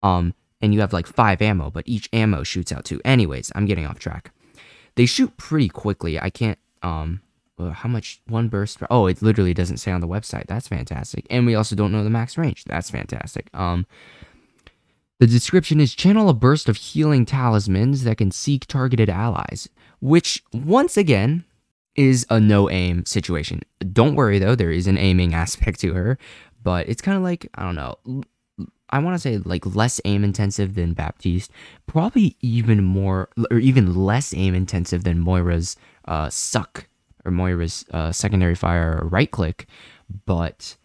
Um 0.04 0.34
and 0.60 0.74
you 0.74 0.82
have 0.82 0.94
like 0.94 1.08
5 1.08 1.42
ammo, 1.42 1.70
but 1.70 1.88
each 1.88 2.10
ammo 2.12 2.44
shoots 2.44 2.72
out 2.72 2.84
two. 2.84 3.00
Anyways, 3.06 3.51
I'm 3.56 3.66
getting 3.66 3.86
off 3.86 4.00
track. 4.00 4.32
They 4.96 5.06
shoot 5.06 5.38
pretty 5.38 5.70
quickly. 5.70 6.20
I 6.20 6.30
can't 6.30 6.60
um 6.84 7.22
how 7.74 7.89
much 7.89 8.22
one 8.27 8.50
burst 8.50 8.77
oh 8.92 9.08
it 9.08 9.20
literally 9.24 9.54
doesn't 9.54 9.77
say 9.77 9.92
on 9.92 10.00
the 10.00 10.08
website 10.08 10.46
that's 10.46 10.68
fantastic 10.68 11.25
and 11.32 11.44
we 11.48 11.56
also 11.56 11.75
don't 11.75 11.92
know 11.92 12.04
the 12.04 12.10
max 12.10 12.38
range 12.38 12.63
that's 12.66 12.92
fantastic 12.92 13.50
um 13.56 13.88
the 15.20 15.25
description 15.25 15.80
is 15.80 15.96
channel 15.96 16.30
a 16.30 16.36
burst 16.36 16.70
of 16.70 16.77
healing 16.77 17.25
talismans 17.25 18.04
that 18.04 18.20
can 18.20 18.30
seek 18.30 18.68
targeted 18.68 19.10
allies 19.10 19.70
which 20.00 20.44
once 20.54 20.98
again 20.98 21.44
is 21.96 22.25
a 22.30 22.39
no 22.39 22.70
aim 22.70 23.06
situation 23.06 23.62
don't 23.92 24.16
worry 24.16 24.39
though 24.39 24.56
there 24.56 24.72
is 24.72 24.88
an 24.88 24.98
aiming 24.98 25.34
aspect 25.44 25.80
to 25.80 25.94
her 25.94 26.18
but 26.63 26.88
it's 26.88 27.01
kind 27.01 27.18
of 27.18 27.24
like 27.24 27.48
i 27.56 27.63
don't 27.63 27.75
know 27.75 28.24
I 28.89 29.00
want 29.00 29.16
to 29.16 29.20
say 29.20 29.38
like 29.38 29.75
less 29.75 30.00
aim 30.06 30.24
intensive 30.24 30.75
than 30.75 30.94
Baptiste, 30.94 31.51
probably 31.88 32.38
even 32.42 32.84
more 32.84 33.30
or 33.51 33.60
even 33.60 33.94
less 33.96 34.34
aim 34.34 34.56
intensive 34.56 35.04
than 35.04 35.20
Moira's 35.20 35.75
uh, 36.06 36.30
suck 36.30 36.88
or 37.25 37.32
Moira's 37.32 37.86
uh, 37.92 38.12
secondary 38.12 38.56
fire 38.56 39.01
right 39.04 39.30
click, 39.30 39.68
but 40.25 40.77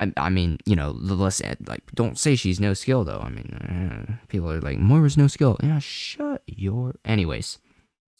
I, 0.00 0.12
I 0.16 0.30
mean, 0.30 0.58
you 0.64 0.74
know, 0.74 0.92
the 0.92 1.14
less 1.14 1.42
like 1.66 1.82
don't 1.94 2.18
say 2.18 2.34
she's 2.34 2.60
no 2.60 2.72
skill 2.72 3.04
though. 3.04 3.20
I 3.22 3.28
mean, 3.28 3.52
uh, 3.54 4.26
people 4.28 4.50
are 4.50 4.60
like 4.60 4.78
Moira's 4.78 5.18
no 5.18 5.26
skill. 5.26 5.58
Yeah, 5.62 5.78
shut 5.78 6.42
your. 6.46 6.94
Anyways, 7.04 7.58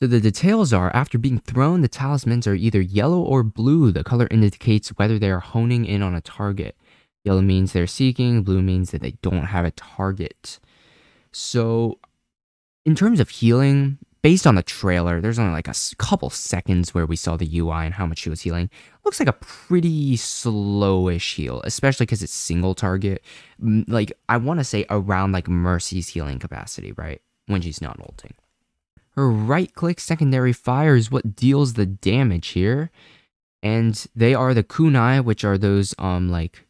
so 0.01 0.09
the 0.09 0.21
details 0.21 0.73
are 0.73 0.95
after 0.95 1.19
being 1.19 1.39
thrown, 1.39 1.81
the 1.81 1.89
talismans 1.89 2.47
are 2.47 2.55
either 2.55 2.81
yellow 2.81 3.21
or 3.21 3.43
blue. 3.43 3.93
The 3.93 4.05
color 4.05 4.27
indicates 4.31 4.89
whether 4.91 5.19
they 5.19 5.31
are 5.31 5.41
honing 5.41 5.85
in 5.85 6.03
on 6.03 6.15
a 6.15 6.21
target. 6.21 6.77
Yellow 7.25 7.41
means 7.41 7.73
they're 7.73 7.87
seeking. 7.87 8.43
Blue 8.43 8.61
means 8.61 8.91
that 8.91 9.03
they 9.03 9.13
don't 9.23 9.47
have 9.47 9.65
a 9.65 9.71
target. 9.71 10.59
So, 11.33 11.99
in 12.85 12.95
terms 12.95 13.19
of 13.19 13.31
healing, 13.31 13.99
based 14.21 14.47
on 14.47 14.57
the 14.57 14.63
trailer, 14.63 15.21
there's 15.21 15.39
only 15.39 15.53
like 15.53 15.69
a 15.69 15.75
couple 15.97 16.29
seconds 16.29 16.93
where 16.93 17.07
we 17.07 17.17
saw 17.17 17.37
the 17.37 17.59
UI 17.59 17.87
and 17.87 17.95
how 17.95 18.07
much 18.07 18.19
she 18.19 18.31
was 18.31 18.43
healing. 18.43 18.69
Looks 19.05 19.21
like 19.21 19.29
a 19.29 19.33
pretty 19.35 20.17
slowish 20.17 21.35
heal, 21.37 21.63
especially 21.65 22.05
because 22.05 22.23
it's 22.23 22.33
single 22.33 22.75
target. 22.75 23.23
Mm, 23.63 23.85
like, 23.89 24.13
I 24.29 24.37
want 24.37 24.61
to 24.61 24.65
say 24.65 24.85
around 24.91 25.33
like 25.33 25.49
Mercy's 25.49 26.09
healing 26.09 26.39
capacity, 26.39 26.93
right? 26.93 27.23
When 27.47 27.63
she's 27.63 27.81
not 27.81 28.01
ulting. 28.01 28.35
Her 29.17 29.31
right 29.31 29.73
click 29.75 30.01
secondary 30.01 30.53
fire 30.53 30.97
is 30.97 31.11
what 31.11 31.37
deals 31.37 31.75
the 31.75 31.87
damage 31.87 32.49
here. 32.49 32.91
And 33.63 34.05
they 34.15 34.35
are 34.35 34.53
the 34.53 34.65
kunai, 34.65 35.25
which 35.25 35.45
are 35.45 35.57
those 35.57 35.95
um 35.99 36.31
like 36.31 36.67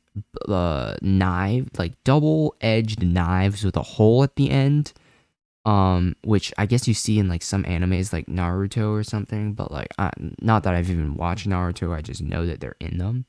uh 0.49 0.95
knife, 1.03 1.67
like 1.79 1.93
double 2.05 2.55
edged 2.61 3.03
knives 3.03 3.65
with 3.65 3.77
a 3.77 3.83
hole 3.83 4.23
at 4.23 4.37
the 4.37 4.51
end. 4.51 4.93
Um 5.65 6.15
which 6.23 6.53
i 6.59 6.67
guess 6.67 6.87
you 6.87 6.93
see 6.93 7.19
in 7.19 7.27
like 7.27 7.43
some 7.43 7.65
animes 7.65 8.13
like 8.13 8.27
naruto 8.27 8.93
or 8.93 9.03
something 9.03 9.55
but 9.55 9.73
like 9.73 9.89
I, 9.97 10.11
not 10.43 10.63
that 10.65 10.75
i've 10.75 10.91
even 10.91 11.15
watched 11.15 11.49
naruto 11.49 11.91
i 11.95 12.03
just 12.03 12.21
know 12.21 12.45
that 12.45 12.61
they're 12.61 12.77
in 12.81 12.99
them. 12.99 13.25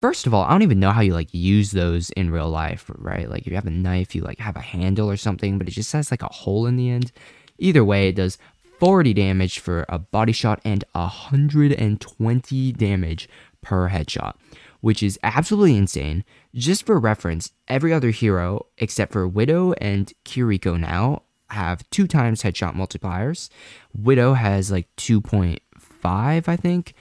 First 0.00 0.26
of 0.26 0.32
all 0.32 0.44
i 0.44 0.50
don't 0.50 0.62
even 0.62 0.80
know 0.80 0.92
how 0.92 1.02
you 1.02 1.12
like 1.12 1.28
use 1.34 1.72
those 1.72 2.08
in 2.12 2.30
real 2.30 2.48
life 2.48 2.90
right? 2.94 3.28
Like 3.28 3.42
if 3.42 3.48
you 3.48 3.54
have 3.56 3.66
a 3.66 3.70
knife 3.70 4.14
you 4.14 4.22
like 4.22 4.38
have 4.38 4.56
a 4.56 4.60
handle 4.62 5.10
or 5.10 5.18
something 5.18 5.58
but 5.58 5.68
it 5.68 5.72
just 5.72 5.92
has 5.92 6.10
like 6.10 6.22
a 6.22 6.32
hole 6.32 6.66
in 6.66 6.76
the 6.76 6.88
end. 6.88 7.12
Either 7.58 7.84
way 7.84 8.08
it 8.08 8.16
does 8.16 8.38
40 8.78 9.14
damage 9.14 9.58
for 9.58 9.84
a 9.88 9.98
body 9.98 10.32
shot 10.32 10.60
and 10.64 10.84
120 10.92 12.72
damage 12.72 13.28
per 13.62 13.88
headshot 13.88 14.34
which 14.84 15.02
is 15.02 15.18
absolutely 15.22 15.78
insane. 15.78 16.22
Just 16.54 16.84
for 16.84 16.98
reference, 16.98 17.52
every 17.68 17.90
other 17.90 18.10
hero 18.10 18.66
except 18.76 19.14
for 19.14 19.26
Widow 19.26 19.72
and 19.80 20.12
Kiriko 20.26 20.78
now 20.78 21.22
have 21.48 21.88
two 21.88 22.06
times 22.06 22.42
headshot 22.42 22.74
multipliers. 22.74 23.48
Widow 23.94 24.34
has 24.34 24.70
like 24.70 24.94
2.5, 24.98 25.58
I 26.48 26.56
think. 26.56 26.92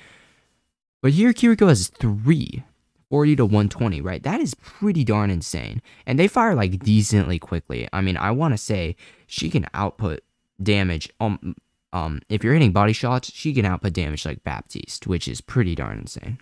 But 1.01 1.11
here 1.11 1.33
Kiriko 1.33 1.67
has 1.67 1.89
three. 1.89 2.63
40 3.09 3.35
to 3.35 3.45
120, 3.45 3.99
right? 3.99 4.23
That 4.23 4.39
is 4.39 4.55
pretty 4.55 5.03
darn 5.03 5.29
insane. 5.29 5.81
And 6.05 6.17
they 6.17 6.29
fire 6.29 6.55
like 6.55 6.79
decently 6.79 7.37
quickly. 7.37 7.89
I 7.91 7.99
mean, 7.99 8.15
I 8.15 8.31
want 8.31 8.53
to 8.53 8.57
say 8.57 8.95
she 9.27 9.49
can 9.49 9.67
output 9.73 10.23
damage. 10.61 11.09
Um, 11.19 11.55
um, 11.91 12.21
if 12.29 12.43
you're 12.43 12.53
hitting 12.53 12.71
body 12.71 12.93
shots, 12.93 13.31
she 13.31 13.53
can 13.53 13.65
output 13.65 13.93
damage 13.93 14.25
like 14.25 14.43
Baptiste, 14.43 15.07
which 15.07 15.27
is 15.27 15.41
pretty 15.41 15.75
darn 15.75 15.99
insane. 15.99 16.39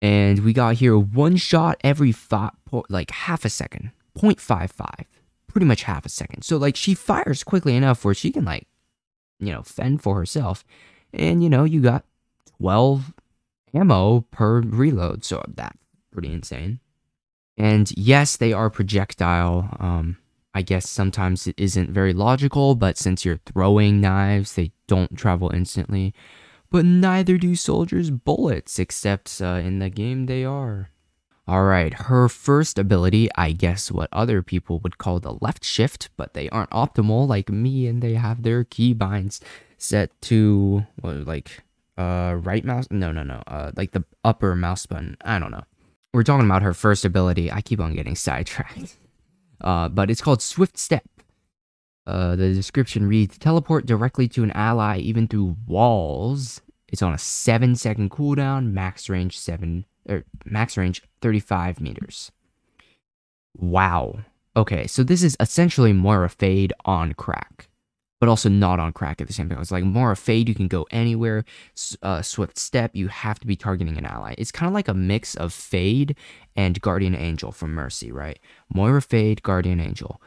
And 0.00 0.44
we 0.44 0.52
got 0.52 0.76
here 0.76 0.96
one 0.96 1.36
shot 1.36 1.78
every 1.82 2.12
five, 2.12 2.52
like 2.88 3.10
half 3.10 3.44
a 3.44 3.50
second, 3.50 3.90
0.55 4.16 5.06
pretty 5.48 5.66
much 5.66 5.82
half 5.82 6.06
a 6.06 6.08
second. 6.08 6.42
So 6.42 6.56
like 6.56 6.76
she 6.76 6.94
fires 6.94 7.42
quickly 7.42 7.74
enough 7.74 8.04
where 8.04 8.14
she 8.14 8.30
can 8.30 8.44
like, 8.44 8.68
you 9.40 9.52
know, 9.52 9.62
fend 9.62 10.02
for 10.02 10.16
herself. 10.16 10.64
And 11.12 11.42
you 11.42 11.50
know, 11.50 11.64
you 11.64 11.80
got 11.80 12.04
12 12.58 13.12
ammo 13.74 14.20
per 14.30 14.60
reload. 14.60 15.24
So 15.24 15.42
that's 15.48 15.76
pretty 16.12 16.32
insane. 16.32 16.78
And 17.56 17.90
yes, 17.96 18.36
they 18.36 18.52
are 18.52 18.70
projectile. 18.70 19.76
Um, 19.80 20.18
I 20.58 20.62
guess 20.62 20.90
sometimes 20.90 21.46
it 21.46 21.54
isn't 21.56 21.92
very 21.92 22.12
logical, 22.12 22.74
but 22.74 22.98
since 22.98 23.24
you're 23.24 23.38
throwing 23.46 24.00
knives, 24.00 24.56
they 24.56 24.72
don't 24.88 25.16
travel 25.16 25.52
instantly. 25.54 26.12
But 26.68 26.84
neither 26.84 27.38
do 27.38 27.54
soldiers' 27.54 28.10
bullets, 28.10 28.80
except 28.80 29.40
uh, 29.40 29.60
in 29.62 29.78
the 29.78 29.88
game 29.88 30.26
they 30.26 30.44
are. 30.44 30.90
Alright, 31.48 31.94
her 31.94 32.28
first 32.28 32.76
ability, 32.76 33.28
I 33.36 33.52
guess 33.52 33.92
what 33.92 34.08
other 34.10 34.42
people 34.42 34.80
would 34.80 34.98
call 34.98 35.20
the 35.20 35.38
left 35.40 35.64
shift, 35.64 36.10
but 36.16 36.34
they 36.34 36.48
aren't 36.48 36.70
optimal 36.70 37.28
like 37.28 37.50
me 37.50 37.86
and 37.86 38.02
they 38.02 38.14
have 38.14 38.42
their 38.42 38.64
keybinds 38.64 39.38
set 39.76 40.10
to, 40.22 40.84
what, 41.00 41.24
like, 41.24 41.62
uh, 41.96 42.34
right 42.42 42.64
mouse? 42.64 42.88
No, 42.90 43.12
no, 43.12 43.22
no, 43.22 43.44
uh, 43.46 43.70
like 43.76 43.92
the 43.92 44.02
upper 44.24 44.56
mouse 44.56 44.86
button. 44.86 45.16
I 45.20 45.38
don't 45.38 45.52
know. 45.52 45.62
We're 46.12 46.24
talking 46.24 46.46
about 46.46 46.62
her 46.62 46.74
first 46.74 47.04
ability. 47.04 47.52
I 47.52 47.60
keep 47.60 47.78
on 47.78 47.94
getting 47.94 48.16
sidetracked. 48.16 48.96
Uh, 49.60 49.88
but 49.88 50.10
it's 50.10 50.20
called 50.20 50.42
Swift 50.42 50.78
Step. 50.78 51.04
Uh, 52.06 52.36
the 52.36 52.54
description 52.54 53.06
reads 53.06 53.36
teleport 53.36 53.84
directly 53.84 54.28
to 54.28 54.42
an 54.42 54.50
ally 54.52 54.98
even 54.98 55.28
through 55.28 55.56
walls. 55.66 56.62
It's 56.88 57.02
on 57.02 57.12
a 57.12 57.18
7 57.18 57.76
second 57.76 58.10
cooldown, 58.10 58.72
max 58.72 59.10
range 59.10 59.38
7 59.38 59.84
or 60.08 60.24
max 60.44 60.76
range 60.76 61.02
35 61.20 61.80
meters. 61.80 62.32
Wow. 63.56 64.20
Okay, 64.56 64.86
so 64.86 65.02
this 65.02 65.22
is 65.22 65.36
essentially 65.38 65.92
Moira 65.92 66.30
Fade 66.30 66.72
on 66.84 67.12
crack, 67.12 67.67
but 68.20 68.28
also 68.28 68.48
not 68.48 68.80
on 68.80 68.92
crack 68.92 69.20
at 69.20 69.26
the 69.26 69.32
same 69.32 69.48
time. 69.48 69.60
It's 69.60 69.70
like 69.70 69.84
Moira 69.84 70.16
Fade, 70.16 70.48
you 70.48 70.54
can 70.54 70.68
go 70.68 70.86
anywhere. 70.90 71.44
Uh, 72.02 72.22
Swift 72.22 72.58
Step, 72.58 72.90
you 72.94 73.08
have 73.08 73.38
to 73.40 73.46
be 73.46 73.56
targeting 73.56 73.96
an 73.96 74.06
ally. 74.06 74.34
It's 74.38 74.52
kind 74.52 74.68
of 74.68 74.74
like 74.74 74.88
a 74.88 74.94
mix 74.94 75.34
of 75.34 75.52
Fade 75.52 76.16
and 76.56 76.80
Guardian 76.80 77.14
Angel 77.14 77.52
from 77.52 77.72
Mercy, 77.74 78.10
right? 78.10 78.38
Moira 78.72 79.02
Fade, 79.02 79.42
Guardian 79.42 79.80
Angel. 79.80 80.20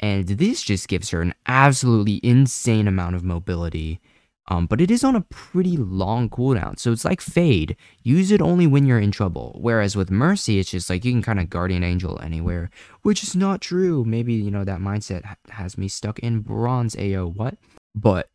And 0.00 0.26
this 0.28 0.62
just 0.62 0.88
gives 0.88 1.10
her 1.10 1.20
an 1.20 1.34
absolutely 1.46 2.20
insane 2.22 2.86
amount 2.86 3.16
of 3.16 3.24
mobility 3.24 4.00
um, 4.48 4.66
but 4.66 4.80
it 4.80 4.90
is 4.90 5.04
on 5.04 5.14
a 5.14 5.20
pretty 5.20 5.76
long 5.76 6.30
cooldown. 6.30 6.78
So 6.78 6.90
it's 6.90 7.04
like 7.04 7.20
Fade. 7.20 7.76
Use 8.02 8.30
it 8.30 8.40
only 8.40 8.66
when 8.66 8.86
you're 8.86 8.98
in 8.98 9.10
trouble. 9.10 9.58
Whereas 9.60 9.94
with 9.94 10.10
Mercy, 10.10 10.58
it's 10.58 10.70
just 10.70 10.88
like 10.88 11.04
you 11.04 11.12
can 11.12 11.22
kind 11.22 11.38
of 11.38 11.50
Guardian 11.50 11.84
Angel 11.84 12.18
anywhere, 12.22 12.70
which 13.02 13.22
is 13.22 13.36
not 13.36 13.60
true. 13.60 14.04
Maybe, 14.04 14.32
you 14.32 14.50
know, 14.50 14.64
that 14.64 14.80
mindset 14.80 15.36
has 15.50 15.76
me 15.76 15.86
stuck 15.86 16.18
in 16.20 16.40
bronze 16.40 16.96
AO. 16.96 17.26
What? 17.26 17.58
But 17.94 18.30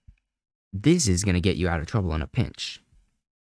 this 0.72 1.08
is 1.08 1.24
going 1.24 1.36
to 1.36 1.42
get 1.42 1.58
you 1.58 1.68
out 1.68 1.80
of 1.80 1.88
trouble 1.88 2.14
in 2.14 2.22
a 2.22 2.28
pinch. 2.28 2.80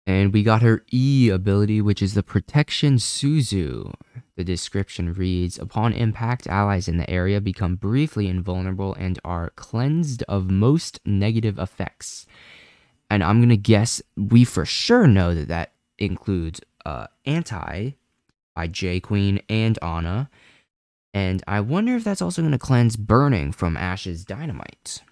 And 0.08 0.32
we 0.32 0.42
got 0.42 0.62
her 0.62 0.84
E 0.92 1.28
ability, 1.28 1.80
which 1.80 2.02
is 2.02 2.14
the 2.14 2.22
Protection 2.22 2.94
Suzu. 2.94 3.92
The 4.36 4.44
description 4.44 5.12
reads 5.12 5.58
Upon 5.58 5.92
impact, 5.92 6.46
allies 6.46 6.86
in 6.86 6.98
the 6.98 7.10
area 7.10 7.40
become 7.40 7.74
briefly 7.74 8.28
invulnerable 8.28 8.94
and 8.94 9.18
are 9.24 9.50
cleansed 9.50 10.22
of 10.24 10.50
most 10.50 11.00
negative 11.04 11.58
effects 11.58 12.26
and 13.10 13.22
I'm 13.22 13.40
gonna 13.40 13.56
guess 13.56 14.02
we 14.16 14.44
for 14.44 14.64
sure 14.64 15.06
know 15.06 15.34
that 15.34 15.48
that 15.48 15.72
includes 15.98 16.60
uh, 16.84 17.06
Anti 17.24 17.92
by 18.54 18.66
J 18.66 19.00
Queen 19.00 19.40
and 19.48 19.78
Ana, 19.82 20.30
and 21.14 21.42
I 21.46 21.60
wonder 21.60 21.96
if 21.96 22.04
that's 22.04 22.22
also 22.22 22.42
gonna 22.42 22.58
cleanse 22.58 22.96
Burning 22.96 23.52
from 23.52 23.76
Ashe's 23.76 24.24
Dynamite. 24.24 25.02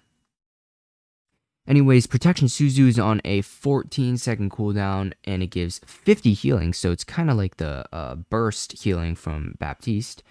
Anyways, 1.67 2.05
Protection 2.05 2.47
Suzu 2.47 2.87
is 2.87 2.99
on 2.99 3.21
a 3.25 3.41
14 3.41 4.17
second 4.17 4.51
cooldown 4.51 5.13
and 5.23 5.41
it 5.41 5.47
gives 5.47 5.79
50 5.85 6.33
healing, 6.33 6.73
so 6.73 6.91
it's 6.91 7.03
kind 7.03 7.29
of 7.31 7.37
like 7.37 7.57
the 7.57 7.85
uh, 7.91 8.15
burst 8.15 8.83
healing 8.83 9.15
from 9.15 9.55
Baptiste. 9.59 10.21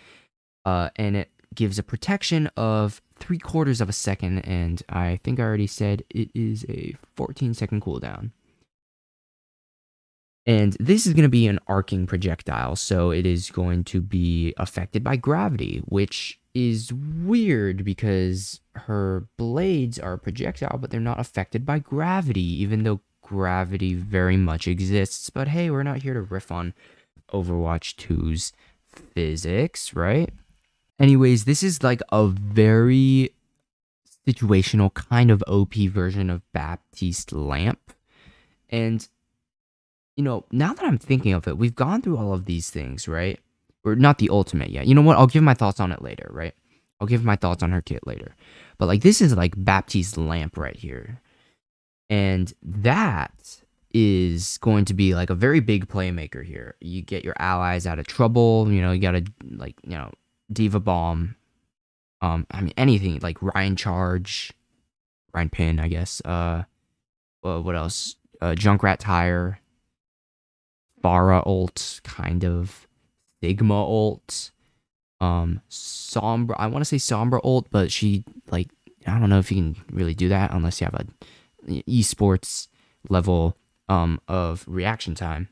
uh, 0.65 0.91
and 0.97 1.17
it 1.17 1.31
gives 1.55 1.79
a 1.79 1.83
protection 1.83 2.49
of 2.57 3.01
three 3.17 3.39
quarters 3.39 3.81
of 3.81 3.89
a 3.89 3.93
second, 3.93 4.41
and 4.41 4.83
I 4.89 5.21
think 5.23 5.39
I 5.39 5.45
already 5.45 5.67
said 5.67 6.05
it 6.11 6.31
is 6.35 6.65
a 6.69 6.95
14 7.17 7.55
second 7.55 7.83
cooldown. 7.83 8.31
And 10.47 10.77
this 10.79 11.07
is 11.07 11.15
going 11.15 11.23
to 11.23 11.31
be 11.31 11.47
an 11.47 11.59
arcing 11.67 12.07
projectile, 12.07 12.77
so 12.77 13.11
it 13.11 13.25
is 13.25 13.51
going 13.51 13.85
to 13.85 14.01
be 14.03 14.53
affected 14.59 15.03
by 15.03 15.17
gravity, 15.17 15.83
which 15.87 16.39
is 16.53 16.93
weird 16.93 17.85
because 17.85 18.61
her 18.75 19.27
blades 19.39 19.99
are 19.99 20.19
projectile, 20.19 20.79
but 20.79 20.91
they're 20.91 21.01
not 21.01 21.19
affected 21.19 21.65
by 21.65 21.79
gravity, 21.79 22.63
even 22.63 22.83
though 22.83 23.01
gravity 23.23 23.95
very 23.95 24.37
much 24.37 24.69
exists. 24.69 25.31
But 25.31 25.49
hey, 25.49 25.71
we're 25.71 25.83
not 25.83 26.03
here 26.03 26.15
to 26.15 26.21
riff 26.21 26.53
on 26.53 26.75
Overwatch 27.33 27.95
2's 27.97 28.53
physics, 28.87 29.95
right? 29.95 30.31
Anyways, 30.99 31.45
this 31.45 31.63
is 31.63 31.83
like 31.83 32.01
a 32.11 32.27
very 32.27 33.31
situational 34.27 34.93
kind 34.93 35.31
of 35.31 35.43
OP 35.47 35.75
version 35.75 36.31
of 36.31 36.43
Baptiste 36.53 37.33
Lamp. 37.33 37.93
And, 38.71 39.07
you 40.17 40.25
know, 40.25 40.45
now 40.51 40.73
that 40.75 40.85
I'm 40.85 40.99
thinking 40.99 41.33
of 41.33 41.47
it, 41.49 41.59
we've 41.59 41.75
gone 41.75 42.03
through 42.03 42.17
all 42.17 42.33
of 42.33 42.45
these 42.45 42.71
things, 42.71 43.09
right? 43.09 43.39
Or 43.85 43.97
not 43.97 44.19
the 44.19 44.31
ultimate 44.31 44.71
yet. 44.71 44.87
You 44.87 44.95
know 44.95 45.03
what? 45.03 45.19
I'll 45.19 45.27
give 45.27 45.43
my 45.43 45.55
thoughts 45.55 45.81
on 45.81 45.93
it 45.93 46.03
later, 46.03 46.29
right? 46.33 46.55
I'll 47.01 47.07
give 47.07 47.25
my 47.25 47.37
thoughts 47.37 47.63
on 47.63 47.73
her 47.73 47.83
kit 47.83 48.07
later. 48.07 48.35
But 48.79 48.87
like 48.87 49.03
this 49.03 49.21
is 49.21 49.35
like 49.35 49.53
Baptiste 49.57 50.17
Lamp 50.17 50.57
right 50.57 50.77
here. 50.77 51.21
And 52.09 52.53
that 52.63 53.61
is 53.93 54.59
going 54.59 54.85
to 54.87 54.95
be 54.95 55.15
like 55.15 55.31
a 55.31 55.35
very 55.35 55.61
big 55.61 55.87
playmaker 55.87 56.45
here. 56.45 56.77
You 56.81 57.03
get 57.03 57.25
your 57.25 57.35
allies 57.39 57.87
out 57.87 57.99
of 57.99 58.07
trouble, 58.07 58.71
you 58.71 58.81
know, 58.81 58.93
you 58.93 59.01
gotta 59.01 59.25
like, 59.51 59.77
you 59.85 59.97
know, 59.97 60.13
D.Va 60.53 60.81
Bomb. 60.81 61.37
Um, 62.21 62.47
I 62.51 62.61
mean 62.61 62.75
anything 62.77 63.19
like 63.23 63.39
Rein 63.41 63.77
Charge, 63.77 64.53
Rein 65.33 65.51
Pin, 65.51 65.79
I 65.79 65.89
guess. 65.89 66.23
Uh, 66.25 66.65
well, 67.43 67.63
what 67.63 67.77
else? 67.77 68.17
Uh, 68.41 68.55
Junkrat 68.57 68.99
Tire, 68.99 69.61
Pharah 71.03 71.47
ult, 71.47 72.01
kind 72.05 72.45
of. 72.45 72.89
Sigma 73.43 73.75
ult. 73.75 74.51
Um, 75.21 75.61
Sombra. 75.71 76.57
I 76.59 76.67
want 76.67 76.81
to 76.81 76.87
say 76.87 76.97
Sombra 76.97 77.41
ult, 77.45 77.67
but 77.71 77.93
she 77.93 78.25
like 78.51 78.69
I 79.07 79.19
don't 79.19 79.29
know 79.29 79.39
if 79.39 79.53
you 79.53 79.57
can 79.57 79.85
really 79.91 80.15
do 80.15 80.29
that 80.31 80.53
unless 80.53 80.81
you 80.81 80.87
have 80.87 80.95
a 80.95 81.83
esports 81.89 82.69
level 83.09 83.57
um 83.89 84.21
of 84.29 84.65
reaction 84.67 85.15
time. 85.15 85.49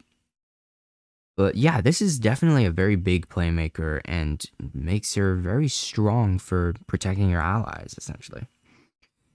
But 1.36 1.54
yeah, 1.56 1.80
this 1.80 2.02
is 2.02 2.18
definitely 2.18 2.64
a 2.64 2.70
very 2.70 2.96
big 2.96 3.28
playmaker 3.28 4.00
and 4.04 4.44
makes 4.74 5.14
her 5.14 5.34
very 5.34 5.68
strong 5.68 6.38
for 6.38 6.74
protecting 6.86 7.30
your 7.30 7.40
allies, 7.40 7.94
essentially. 7.96 8.46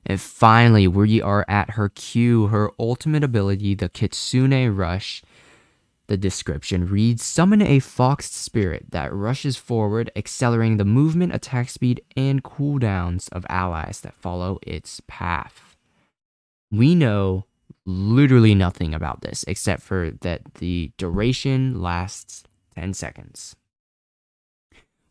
And 0.06 0.22
finally, 0.22 0.88
we 0.88 1.22
are 1.22 1.44
at 1.50 1.72
her 1.72 1.90
Q, 1.90 2.48
her 2.48 2.72
ultimate 2.80 3.24
ability, 3.24 3.76
the 3.76 3.90
Kitsune 3.90 4.76
Rush. 4.76 5.22
The 6.08 6.16
description 6.16 6.88
reads 6.88 7.26
Summon 7.26 7.62
a 7.62 7.80
fox 7.80 8.32
spirit 8.32 8.86
that 8.92 9.14
rushes 9.14 9.58
forward, 9.58 10.10
accelerating 10.16 10.78
the 10.78 10.86
movement, 10.86 11.36
attack 11.36 11.70
speed, 11.70 12.02
and 12.16 12.42
cooldowns 12.42 13.28
of 13.34 13.46
allies 13.50 14.00
that 14.02 14.14
follow 14.14 14.60
its 14.62 15.02
path. 15.08 15.76
We 16.72 16.96
know 16.96 17.47
literally 17.86 18.54
nothing 18.54 18.94
about 18.94 19.22
this 19.22 19.44
except 19.48 19.82
for 19.82 20.12
that 20.22 20.56
the 20.56 20.92
duration 20.98 21.82
lasts 21.82 22.44
10 22.76 22.94
seconds. 22.94 23.56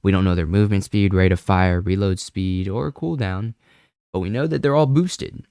We 0.02 0.12
don't 0.12 0.24
know 0.24 0.34
their 0.34 0.46
movement 0.46 0.84
speed, 0.84 1.14
rate 1.14 1.32
of 1.32 1.40
fire, 1.40 1.80
reload 1.80 2.20
speed, 2.20 2.68
or 2.68 2.92
cooldown, 2.92 3.54
but 4.12 4.20
we 4.20 4.30
know 4.30 4.46
that 4.46 4.62
they're 4.62 4.76
all 4.76 4.86
boosted. 4.86 5.44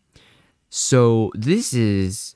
So 0.69 1.31
this 1.35 1.73
is 1.73 2.35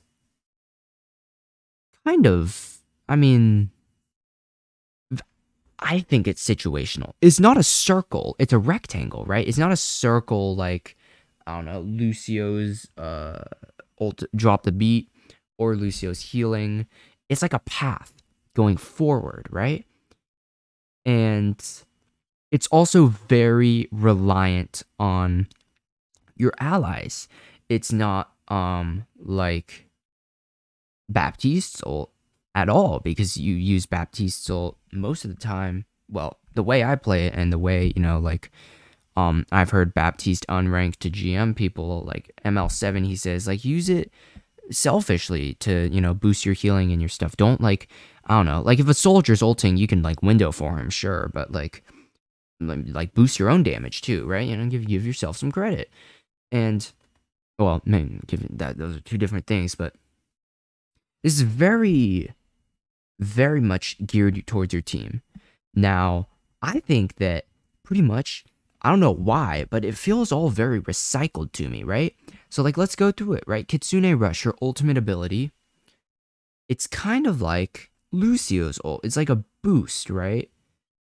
kind 2.04 2.26
of, 2.26 2.78
I 3.08 3.16
mean, 3.16 3.70
I 5.78 6.00
think 6.00 6.28
it's 6.28 6.46
situational. 6.46 7.14
It's 7.22 7.40
not 7.40 7.56
a 7.56 7.62
circle, 7.62 8.36
it's 8.38 8.52
a 8.52 8.58
rectangle, 8.58 9.24
right? 9.24 9.46
It's 9.46 9.58
not 9.58 9.72
a 9.72 9.76
circle 9.76 10.54
like, 10.54 10.96
I 11.46 11.56
don't 11.56 11.64
know, 11.64 11.80
Lucio's 11.80 12.88
uh 12.98 13.44
drop 14.34 14.62
the 14.62 14.72
beat 14.72 15.08
or 15.58 15.76
Lucio's 15.76 16.20
healing. 16.20 16.86
It's 17.28 17.42
like 17.42 17.52
a 17.52 17.60
path 17.60 18.12
going 18.54 18.76
forward, 18.76 19.46
right? 19.50 19.86
And 21.04 21.62
it's 22.50 22.66
also 22.68 23.06
very 23.06 23.88
reliant 23.92 24.82
on 24.98 25.46
your 26.36 26.52
allies. 26.58 27.28
It's 27.68 27.92
not 27.92 28.32
um 28.48 29.06
like 29.18 29.86
Baptiste's 31.08 31.82
ult 31.86 32.10
at 32.54 32.68
all 32.68 33.00
because 33.00 33.36
you 33.36 33.54
use 33.54 33.86
Baptiste's 33.86 34.48
ult 34.50 34.76
most 34.92 35.24
of 35.24 35.30
the 35.30 35.40
time. 35.40 35.84
Well, 36.10 36.38
the 36.54 36.62
way 36.62 36.82
I 36.82 36.96
play 36.96 37.26
it 37.26 37.34
and 37.34 37.52
the 37.52 37.58
way, 37.58 37.92
you 37.94 38.02
know, 38.02 38.18
like 38.18 38.50
um, 39.16 39.46
I've 39.50 39.70
heard 39.70 39.94
Baptiste 39.94 40.46
unranked 40.48 40.96
to 40.96 41.10
GM 41.10 41.54
people 41.56 42.04
like 42.04 42.32
ML7. 42.44 43.06
He 43.06 43.16
says 43.16 43.46
like 43.46 43.64
use 43.64 43.88
it 43.88 44.12
selfishly 44.70 45.54
to 45.54 45.88
you 45.92 46.00
know 46.00 46.14
boost 46.14 46.44
your 46.44 46.54
healing 46.54 46.92
and 46.92 47.00
your 47.00 47.08
stuff. 47.08 47.36
Don't 47.36 47.60
like 47.60 47.88
I 48.26 48.36
don't 48.36 48.46
know 48.46 48.62
like 48.62 48.78
if 48.78 48.88
a 48.88 48.94
soldier's 48.94 49.42
ulting, 49.42 49.76
you 49.76 49.86
can 49.86 50.02
like 50.02 50.22
window 50.22 50.52
for 50.52 50.76
him, 50.76 50.90
sure, 50.90 51.30
but 51.34 51.52
like 51.52 51.82
like 52.60 53.14
boost 53.14 53.38
your 53.38 53.50
own 53.50 53.62
damage 53.62 54.02
too, 54.02 54.26
right? 54.26 54.46
You 54.46 54.56
know, 54.56 54.68
give 54.68 54.86
give 54.86 55.06
yourself 55.06 55.36
some 55.36 55.52
credit. 55.52 55.90
And 56.52 56.90
well, 57.58 57.82
man, 57.84 58.22
given 58.26 58.56
that 58.56 58.78
those 58.78 58.96
are 58.96 59.00
two 59.00 59.18
different 59.18 59.46
things, 59.46 59.74
but 59.74 59.94
this 61.22 61.34
is 61.34 61.42
very, 61.42 62.32
very 63.18 63.60
much 63.60 63.96
geared 64.06 64.46
towards 64.46 64.72
your 64.72 64.82
team. 64.82 65.22
Now, 65.74 66.28
I 66.62 66.80
think 66.80 67.16
that 67.16 67.44
pretty 67.84 68.02
much 68.02 68.44
I 68.82 68.90
don't 68.90 69.00
know 69.00 69.12
why, 69.12 69.66
but 69.68 69.84
it 69.84 69.96
feels 69.96 70.32
all 70.32 70.48
very 70.48 70.80
recycled 70.80 71.52
to 71.52 71.68
me, 71.68 71.82
right? 71.82 72.14
So 72.48 72.62
like 72.62 72.76
let's 72.76 72.96
go 72.96 73.12
through 73.12 73.34
it, 73.34 73.44
right? 73.46 73.68
Kitsune 73.68 74.18
Rush, 74.18 74.44
your 74.44 74.56
ultimate 74.62 74.96
ability. 74.96 75.52
It's 76.68 76.86
kind 76.86 77.26
of 77.26 77.42
like 77.42 77.90
Lucio's 78.12 78.80
ult. 78.84 79.04
It's 79.04 79.16
like 79.16 79.28
a 79.28 79.44
boost, 79.62 80.08
right? 80.08 80.50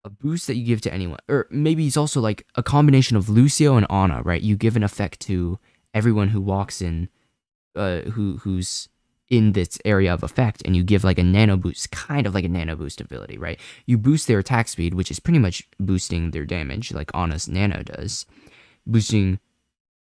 A 0.05 0.11
boost 0.11 0.47
that 0.47 0.57
you 0.57 0.65
give 0.65 0.81
to 0.83 0.95
anyone. 0.95 1.19
Or 1.29 1.49
maybe 1.51 1.87
it's 1.87 1.97
also 1.97 2.21
like 2.21 2.47
a 2.55 2.62
combination 2.62 3.17
of 3.17 3.29
Lucio 3.29 3.77
and 3.77 3.87
Ana, 3.91 4.23
right? 4.23 4.41
You 4.41 4.57
give 4.57 4.77
an 4.77 4.85
effect 4.85 5.21
to 5.23 5.59
everyone 5.93 6.29
who 6.29 6.41
walks 6.41 6.81
in 6.81 7.09
uh 7.75 8.03
who 8.03 8.39
who's 8.39 8.89
in 9.29 9.53
this 9.53 9.79
area 9.85 10.12
of 10.12 10.23
effect 10.23 10.62
and 10.65 10.77
you 10.77 10.85
give 10.85 11.05
like 11.05 11.19
a 11.19 11.23
nano 11.23 11.57
boost, 11.57 11.91
kind 11.91 12.27
of 12.27 12.35
like 12.35 12.45
a 12.45 12.49
nano 12.49 12.77
boost 12.77 13.01
ability, 13.01 13.39
right? 13.39 13.59
You 13.87 13.99
boost 13.99 14.29
their 14.29 14.39
attack 14.39 14.69
speed, 14.69 14.95
which 14.95 15.11
is 15.11 15.21
pretty 15.21 15.39
much 15.39 15.69
boosting 15.81 16.31
their 16.31 16.45
damage, 16.45 16.93
like 16.93 17.11
Ana's 17.15 17.49
nano 17.49 17.83
does. 17.83 18.27
Boosting 18.87 19.41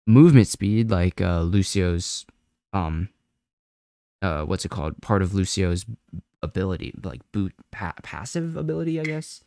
movement 0.07 0.47
speed, 0.47 0.91
like 0.91 1.21
uh, 1.21 1.43
Lucio's, 1.43 2.27
um, 2.73 3.09
uh, 4.23 4.43
what's 4.45 4.65
it 4.65 4.71
called? 4.71 5.01
Part 5.01 5.23
of 5.23 5.35
Lucio's 5.35 5.85
ability, 6.43 6.95
like 7.03 7.21
boot 7.33 7.53
pa- 7.73 7.95
passive 8.03 8.57
ability, 8.57 9.01
I 9.01 9.05
guess. 9.05 9.43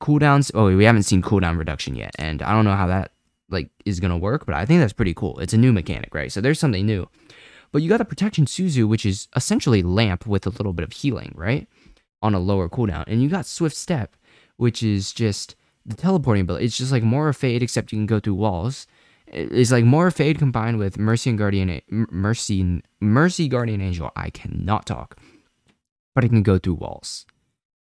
Cooldowns. 0.00 0.50
Oh, 0.54 0.74
we 0.76 0.84
haven't 0.84 1.04
seen 1.04 1.22
cooldown 1.22 1.58
reduction 1.58 1.94
yet, 1.94 2.14
and 2.18 2.42
I 2.42 2.52
don't 2.52 2.66
know 2.66 2.76
how 2.76 2.86
that 2.88 3.12
like 3.48 3.70
is 3.86 4.00
gonna 4.00 4.18
work, 4.18 4.44
but 4.44 4.54
I 4.54 4.66
think 4.66 4.80
that's 4.80 4.92
pretty 4.92 5.14
cool. 5.14 5.38
It's 5.38 5.54
a 5.54 5.58
new 5.58 5.72
mechanic, 5.72 6.14
right? 6.14 6.30
So 6.30 6.40
there's 6.42 6.60
something 6.60 6.84
new. 6.84 7.08
But 7.76 7.82
you 7.82 7.90
got 7.90 7.98
the 7.98 8.06
Protection 8.06 8.46
Suzu, 8.46 8.88
which 8.88 9.04
is 9.04 9.28
essentially 9.36 9.82
Lamp 9.82 10.26
with 10.26 10.46
a 10.46 10.48
little 10.48 10.72
bit 10.72 10.82
of 10.82 10.94
healing, 10.94 11.34
right? 11.36 11.68
On 12.22 12.32
a 12.32 12.38
lower 12.38 12.70
cooldown. 12.70 13.04
And 13.06 13.22
you 13.22 13.28
got 13.28 13.44
Swift 13.44 13.76
Step, 13.76 14.16
which 14.56 14.82
is 14.82 15.12
just 15.12 15.56
the 15.84 15.94
teleporting 15.94 16.40
ability. 16.40 16.64
It's 16.64 16.78
just 16.78 16.90
like 16.90 17.02
Moira 17.02 17.34
Fade, 17.34 17.62
except 17.62 17.92
you 17.92 17.98
can 17.98 18.06
go 18.06 18.18
through 18.18 18.36
walls. 18.36 18.86
It's 19.26 19.72
like 19.72 19.84
Moira 19.84 20.10
Fade 20.10 20.38
combined 20.38 20.78
with 20.78 20.98
Mercy 20.98 21.28
and 21.28 21.38
Guardian 21.38 21.82
Mercy 21.90 22.80
Mercy 23.02 23.46
Guardian 23.46 23.82
Angel. 23.82 24.10
I 24.16 24.30
cannot 24.30 24.86
talk. 24.86 25.18
But 26.14 26.24
it 26.24 26.30
can 26.30 26.42
go 26.42 26.56
through 26.56 26.76
walls. 26.76 27.26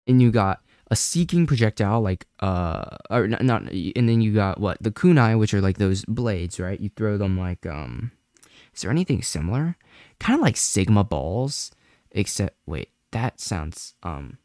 And 0.07 0.23
you 0.23 0.31
got 0.31 0.63
a 0.91 0.97
seeking 0.97 1.47
projectile 1.47 2.01
like 2.01 2.27
uh 2.41 2.97
or 3.11 3.29
not, 3.29 3.43
not 3.43 3.63
and 3.71 4.09
then 4.09 4.23
you 4.23 4.33
got 4.33 4.59
what 4.59 4.79
the 4.83 4.91
kunai 4.91 5.39
which 5.39 5.53
are 5.53 5.61
like 5.61 5.77
those 5.77 6.03
blades 6.07 6.59
right 6.59 6.81
you 6.81 6.91
throw 6.97 7.17
them 7.17 7.39
like 7.39 7.65
um 7.65 8.11
is 8.75 8.83
there 8.83 8.91
anything 8.91 9.23
similar? 9.23 9.77
Kind 10.19 10.39
of 10.39 10.43
like 10.43 10.57
Sigma 10.57 11.05
balls, 11.05 11.71
except 12.11 12.57
wait, 12.67 12.91
that 13.11 13.41
sounds 13.41 13.95
um 14.03 14.39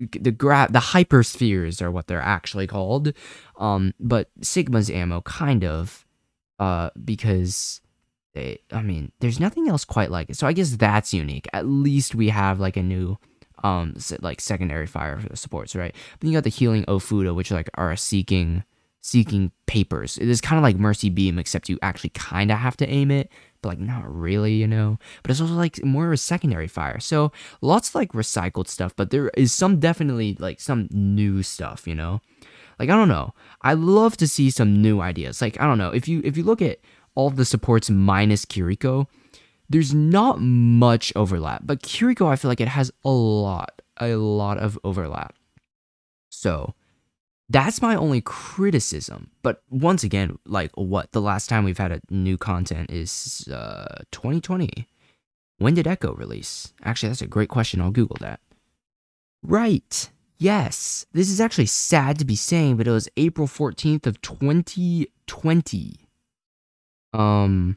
the 0.00 0.30
gra- 0.30 0.68
the 0.70 0.78
hyperspheres 0.78 1.82
are 1.82 1.90
what 1.90 2.06
they're 2.06 2.20
actually 2.20 2.66
called. 2.66 3.12
Um, 3.58 3.94
but 3.98 4.30
Sigma's 4.42 4.90
ammo 4.90 5.22
kind 5.22 5.64
of 5.64 6.06
uh 6.58 6.90
because 7.04 7.80
they 8.34 8.60
I 8.72 8.82
mean, 8.82 9.12
there's 9.20 9.40
nothing 9.40 9.68
else 9.68 9.84
quite 9.84 10.10
like 10.10 10.30
it. 10.30 10.36
So 10.36 10.46
I 10.46 10.52
guess 10.52 10.76
that's 10.76 11.12
unique. 11.14 11.48
At 11.52 11.66
least 11.66 12.14
we 12.14 12.28
have 12.28 12.60
like 12.60 12.76
a 12.76 12.82
new 12.82 13.18
um 13.64 13.96
like 14.20 14.40
secondary 14.40 14.86
fire 14.86 15.18
for 15.18 15.28
the 15.28 15.36
supports, 15.36 15.74
right? 15.74 15.94
But 16.20 16.28
you 16.28 16.34
got 16.34 16.44
the 16.44 16.50
healing 16.50 16.84
Ofuda, 16.84 17.34
which 17.34 17.50
like 17.50 17.70
are 17.74 17.96
seeking 17.96 18.64
seeking 19.00 19.52
papers. 19.66 20.18
It 20.18 20.28
is 20.28 20.40
kind 20.40 20.58
of 20.58 20.62
like 20.62 20.76
Mercy 20.76 21.10
Beam, 21.10 21.38
except 21.38 21.68
you 21.68 21.78
actually 21.82 22.10
kind 22.10 22.50
of 22.50 22.58
have 22.58 22.76
to 22.78 22.88
aim 22.88 23.10
it, 23.10 23.30
but 23.62 23.70
like 23.70 23.78
not 23.78 24.12
really, 24.12 24.54
you 24.54 24.66
know. 24.66 24.98
But 25.22 25.30
it's 25.30 25.40
also 25.40 25.54
like 25.54 25.82
more 25.84 26.06
of 26.06 26.12
a 26.12 26.16
secondary 26.16 26.68
fire. 26.68 27.00
So 27.00 27.32
lots 27.60 27.90
of 27.90 27.94
like 27.94 28.12
recycled 28.12 28.68
stuff, 28.68 28.94
but 28.96 29.10
there 29.10 29.28
is 29.30 29.52
some 29.52 29.80
definitely 29.80 30.36
like 30.38 30.60
some 30.60 30.88
new 30.90 31.42
stuff, 31.42 31.86
you 31.86 31.94
know. 31.94 32.20
Like 32.78 32.90
I 32.90 32.96
don't 32.96 33.08
know. 33.08 33.34
I 33.62 33.74
love 33.74 34.16
to 34.18 34.28
see 34.28 34.50
some 34.50 34.80
new 34.80 35.00
ideas. 35.00 35.40
Like 35.40 35.60
I 35.60 35.64
don't 35.64 35.78
know 35.78 35.90
if 35.90 36.08
you 36.08 36.20
if 36.24 36.36
you 36.36 36.44
look 36.44 36.62
at 36.62 36.78
all 37.14 37.30
the 37.30 37.44
supports 37.44 37.90
minus 37.90 38.44
Kiriko, 38.44 39.06
there's 39.68 39.92
not 39.92 40.40
much 40.40 41.12
overlap. 41.16 41.62
But 41.64 41.82
Kiriko, 41.82 42.28
I 42.28 42.36
feel 42.36 42.48
like 42.48 42.60
it 42.60 42.68
has 42.68 42.92
a 43.04 43.10
lot, 43.10 43.82
a 44.00 44.14
lot 44.14 44.58
of 44.58 44.78
overlap. 44.84 45.34
So 46.30 46.74
that's 47.48 47.80
my 47.80 47.94
only 47.94 48.20
criticism. 48.20 49.30
But 49.42 49.62
once 49.70 50.04
again, 50.04 50.38
like 50.44 50.70
what 50.74 51.12
the 51.12 51.20
last 51.22 51.48
time 51.48 51.64
we've 51.64 51.78
had 51.78 51.92
a 51.92 52.00
new 52.10 52.36
content 52.36 52.90
is 52.90 53.48
uh 53.48 54.02
2020. 54.12 54.86
When 55.58 55.74
did 55.74 55.86
Echo 55.86 56.14
release? 56.14 56.72
Actually, 56.84 57.08
that's 57.08 57.22
a 57.22 57.26
great 57.26 57.48
question. 57.48 57.80
I'll 57.80 57.90
Google 57.90 58.18
that. 58.20 58.40
Right. 59.42 60.10
Yes. 60.38 61.06
This 61.12 61.30
is 61.30 61.40
actually 61.40 61.66
sad 61.66 62.18
to 62.18 62.24
be 62.24 62.36
saying, 62.36 62.76
but 62.76 62.86
it 62.86 62.92
was 62.92 63.08
April 63.16 63.48
14th 63.48 64.06
of 64.06 64.20
2020. 64.20 65.96
Um 67.14 67.76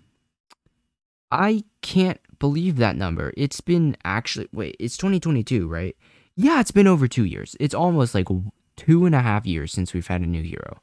I 1.34 1.63
can't 1.81 2.19
believe 2.39 2.75
that 2.75 2.97
number. 2.97 3.34
It's 3.38 3.62
been 3.62 3.95
actually 4.03 4.49
wait, 4.51 4.75
it's 4.79 4.97
2022, 4.97 5.67
right? 5.67 5.95
Yeah, 6.36 6.60
it's 6.60 6.71
been 6.71 6.88
over 6.88 7.07
two 7.07 7.25
years. 7.25 7.55
It's 7.60 7.75
almost 7.75 8.13
like 8.13 8.27
two 8.75 9.05
and 9.05 9.15
a 9.15 9.21
half 9.21 9.45
years 9.45 9.71
since 9.71 9.93
we've 9.93 10.07
had 10.07 10.21
a 10.21 10.27
new 10.27 10.43
hero. 10.43 10.79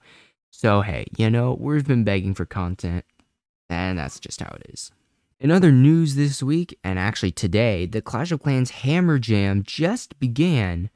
So, 0.50 0.80
hey, 0.80 1.06
you 1.16 1.30
know, 1.30 1.56
we've 1.58 1.86
been 1.86 2.04
begging 2.04 2.34
for 2.34 2.44
content, 2.44 3.04
and 3.68 3.98
that's 3.98 4.18
just 4.18 4.40
how 4.40 4.54
it 4.56 4.70
is. 4.70 4.90
In 5.40 5.52
other 5.52 5.70
news 5.70 6.16
this 6.16 6.42
week, 6.42 6.76
and 6.82 6.98
actually 6.98 7.30
today, 7.30 7.86
the 7.86 8.02
Clash 8.02 8.32
of 8.32 8.42
Clans 8.42 8.70
Hammer 8.70 9.18
Jam 9.18 9.62
just 9.62 10.18
began. 10.18 10.90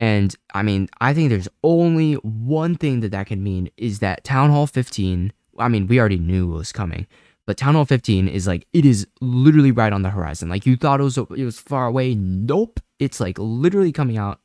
And 0.00 0.34
I 0.54 0.62
mean, 0.62 0.88
I 1.00 1.12
think 1.12 1.28
there's 1.28 1.48
only 1.62 2.14
one 2.14 2.76
thing 2.76 3.00
that 3.00 3.10
that 3.10 3.26
could 3.26 3.38
mean 3.38 3.68
is 3.76 3.98
that 3.98 4.24
Town 4.24 4.50
Hall 4.50 4.66
15, 4.66 5.32
I 5.58 5.68
mean, 5.68 5.86
we 5.86 6.00
already 6.00 6.18
knew 6.18 6.50
it 6.54 6.56
was 6.56 6.72
coming, 6.72 7.06
but 7.46 7.58
Town 7.58 7.74
Hall 7.74 7.84
15 7.84 8.26
is 8.26 8.46
like, 8.46 8.66
it 8.72 8.86
is 8.86 9.06
literally 9.20 9.70
right 9.70 9.92
on 9.92 10.02
the 10.02 10.10
horizon. 10.10 10.48
Like, 10.48 10.64
you 10.64 10.76
thought 10.76 11.00
it 11.00 11.04
was, 11.04 11.18
it 11.18 11.28
was 11.28 11.58
far 11.58 11.86
away. 11.86 12.14
Nope. 12.14 12.80
It's 12.98 13.20
like 13.20 13.36
literally 13.38 13.92
coming 13.92 14.16
out 14.16 14.40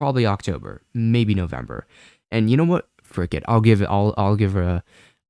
probably 0.00 0.24
October, 0.26 0.82
maybe 0.94 1.34
November. 1.34 1.86
And 2.32 2.50
you 2.50 2.56
know 2.56 2.64
what? 2.64 2.88
Frick 3.02 3.34
it. 3.34 3.44
I'll 3.46 3.60
give 3.60 3.82
it. 3.82 3.86
I'll 3.86 4.14
I'll 4.16 4.36
give 4.36 4.56
a 4.56 4.82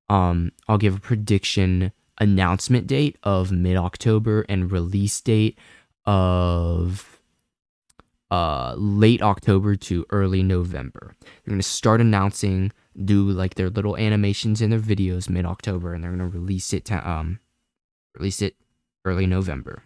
um 0.08 0.52
I'll 0.68 0.78
give 0.78 0.96
a 0.96 1.00
prediction 1.00 1.92
announcement 2.18 2.86
date 2.86 3.16
of 3.22 3.50
mid 3.50 3.76
October 3.76 4.46
and 4.48 4.70
release 4.70 5.20
date 5.20 5.58
of 6.06 7.20
uh 8.30 8.74
late 8.76 9.22
October 9.22 9.74
to 9.74 10.06
early 10.10 10.42
November. 10.42 11.16
They're 11.20 11.52
gonna 11.52 11.62
start 11.62 12.00
announcing, 12.00 12.70
do 13.04 13.28
like 13.28 13.54
their 13.56 13.70
little 13.70 13.96
animations 13.96 14.62
in 14.62 14.70
their 14.70 14.78
videos 14.78 15.28
mid 15.28 15.46
October, 15.46 15.94
and 15.94 16.04
they're 16.04 16.12
gonna 16.12 16.28
release 16.28 16.72
it 16.72 16.84
to 16.86 17.10
um 17.10 17.40
release 18.14 18.40
it 18.40 18.54
early 19.04 19.26
November. 19.26 19.82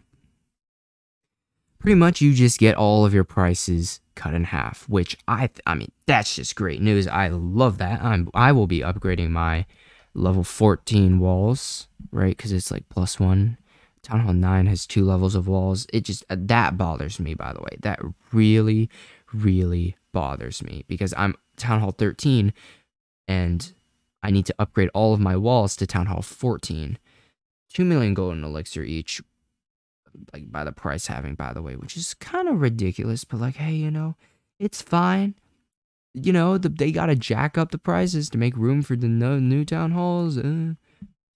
Pretty 1.79 1.95
much, 1.95 2.21
you 2.21 2.35
just 2.35 2.59
get 2.59 2.77
all 2.77 3.07
of 3.07 3.15
your 3.15 3.25
prices 3.25 4.01
cut 4.15 4.35
in 4.35 4.45
half, 4.45 4.89
which 4.89 5.17
I 5.29 5.51
I 5.67 5.75
mean 5.75 5.91
that's 6.07 6.37
just 6.37 6.57
great 6.57 6.81
news. 6.81 7.07
I 7.07 7.29
love 7.29 7.79
that. 7.79 8.03
I'm 8.03 8.29
I 8.35 8.53
will 8.53 8.67
be 8.67 8.81
upgrading 8.81 9.31
my 9.31 9.67
level 10.15 10.45
14 10.45 11.19
walls, 11.19 11.89
right? 12.13 12.37
Cuz 12.37 12.53
it's 12.53 12.71
like 12.71 12.89
plus 12.89 13.19
1. 13.19 13.57
Town 14.03 14.21
Hall 14.21 14.35
9 14.35 14.67
has 14.67 14.87
two 14.87 15.05
levels 15.05 15.35
of 15.35 15.49
walls. 15.49 15.87
It 15.93 16.05
just 16.05 16.25
uh, 16.29 16.37
that 16.39 16.77
bothers 16.77 17.19
me 17.19 17.35
by 17.35 17.53
the 17.53 17.61
way. 17.61 17.77
That 17.81 18.01
really 18.33 18.89
really 19.33 19.97
bothers 20.13 20.63
me 20.63 20.85
because 20.87 21.13
I'm 21.17 21.35
Town 21.57 21.81
Hall 21.81 21.93
13 21.93 22.53
and 23.27 23.73
I 24.23 24.31
need 24.31 24.47
to 24.47 24.55
upgrade 24.59 24.91
all 24.95 25.13
of 25.13 25.21
my 25.21 25.37
walls 25.37 25.77
to 25.77 25.87
Town 25.87 26.07
Hall 26.07 26.23
14. 26.23 26.99
2 27.73 27.85
million 27.85 28.15
golden 28.15 28.45
elixir 28.45 28.83
each 28.83 29.21
like 30.33 30.51
by 30.51 30.65
the 30.65 30.73
price 30.73 31.07
having 31.07 31.35
by 31.35 31.53
the 31.53 31.63
way 31.63 31.77
which 31.77 31.97
is 31.97 32.15
kind 32.15 32.49
of 32.49 32.61
ridiculous 32.61 33.25
but 33.25 33.41
like 33.41 33.57
hey 33.57 33.73
you 33.73 33.91
know 33.91 34.15
it's 34.59 34.83
fine 34.83 35.35
you 36.15 36.33
know 36.33 36.59
the, 36.59 36.69
they 36.69 36.93
gotta 36.93 37.15
jack 37.15 37.59
up 37.59 37.71
the 37.71 37.79
prices 37.79 38.31
to 38.31 38.39
make 38.39 38.57
room 38.57 38.83
for 38.83 38.97
the 38.97 39.09
new 39.09 39.65
town 39.65 39.91
halls 39.91 40.39
uh. 40.39 40.75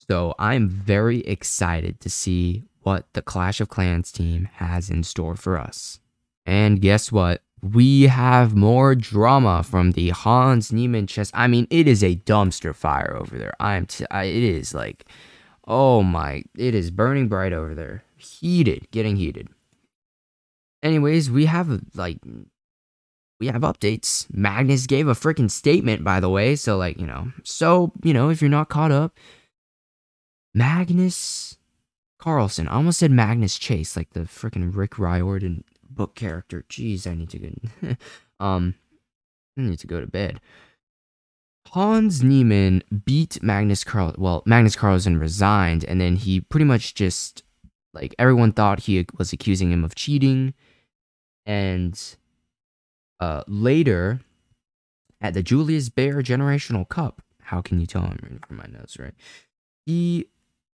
so 0.09 0.35
i'm 0.39 0.69
very 0.69 1.21
excited 1.21 2.01
to 2.01 2.09
see 2.09 2.65
what 2.83 3.07
the 3.13 3.23
clash 3.23 3.61
of 3.61 3.69
clans 3.69 4.13
team 4.13 4.49
has 4.55 4.89
in 4.91 5.03
store 5.03 5.35
for 5.35 5.59
us 5.59 6.01
and 6.47 6.81
guess 6.81 7.13
what 7.13 7.43
we 7.61 8.05
have 8.05 8.55
more 8.55 8.95
drama 8.95 9.65
from 9.65 9.91
the 9.91 10.11
Hans 10.11 10.73
Niemann 10.73 11.09
chest. 11.09 11.33
I 11.35 11.49
mean, 11.49 11.67
it 11.71 11.89
is 11.89 12.05
a 12.05 12.15
dumpster 12.15 12.73
fire 12.73 13.17
over 13.19 13.37
there. 13.37 13.53
I'm. 13.59 13.87
T- 13.87 14.07
I, 14.13 14.25
it 14.25 14.45
is 14.45 14.75
like, 14.75 15.07
oh 15.67 16.05
my, 16.05 16.45
it 16.57 16.77
is 16.77 16.93
burning 16.93 17.27
bright 17.27 17.53
over 17.53 17.75
there 17.75 18.05
heated, 18.19 18.91
getting 18.91 19.17
heated. 19.17 19.49
Anyways, 20.83 21.31
we 21.31 21.47
have 21.47 21.81
like 21.95 22.19
we 23.41 23.47
have 23.47 23.63
updates. 23.63 24.27
Magnus 24.33 24.87
gave 24.87 25.09
a 25.09 25.15
freaking 25.15 25.51
statement, 25.51 26.05
by 26.05 26.21
the 26.21 26.29
way. 26.29 26.57
So, 26.57 26.77
like, 26.77 26.99
you 26.99 27.07
know, 27.07 27.33
so, 27.45 27.93
you 28.03 28.13
know, 28.13 28.31
if 28.31 28.43
you're 28.43 28.51
not 28.51 28.69
caught 28.69 28.91
up, 28.91 29.17
Magnus 30.55 31.57
Carlsen. 32.19 32.67
I 32.69 32.75
almost 32.75 32.99
said 32.99 33.11
Magnus 33.11 33.59
Chase, 33.59 33.97
like 33.97 34.11
the 34.13 34.21
freaking 34.21 34.75
Rick 34.75 34.99
Riordan 34.99 35.65
book 35.89 36.15
character. 36.15 36.65
Jeez, 36.69 37.07
I 37.07 37.15
need 37.15 37.31
to 37.31 37.39
go. 37.39 37.97
um, 38.45 38.75
I 39.57 39.63
need 39.63 39.79
to 39.79 39.87
go 39.87 40.01
to 40.01 40.07
bed. 40.07 40.41
Hans 41.69 42.23
Niemann 42.23 42.83
beat 43.05 43.43
Magnus 43.43 43.85
Carl. 43.85 44.15
Well, 44.17 44.43
Magnus 44.47 44.75
Carlsen 44.75 45.19
resigned, 45.19 45.85
and 45.85 46.01
then 46.01 46.17
he 46.17 46.41
pretty 46.41 46.65
much 46.65 46.95
just 46.95 47.43
like 47.93 48.15
everyone 48.19 48.53
thought 48.53 48.81
he 48.81 49.07
was 49.17 49.33
accusing 49.33 49.73
him 49.73 49.85
of 49.85 49.95
cheating, 49.95 50.55
and 51.47 52.17
uh, 53.21 53.43
later 53.47 54.21
at 55.21 55.35
the 55.35 55.43
Julius 55.43 55.89
Baer 55.89 56.23
Generational 56.23 56.89
Cup, 56.89 57.23
how 57.43 57.61
can 57.61 57.81
you 57.81 57.87
tell 57.87 58.03
I'm 58.03 58.19
reading 58.23 58.41
from 58.47 58.57
my 58.57 58.67
notes, 58.67 58.99
right? 58.99 59.15
He 59.87 60.27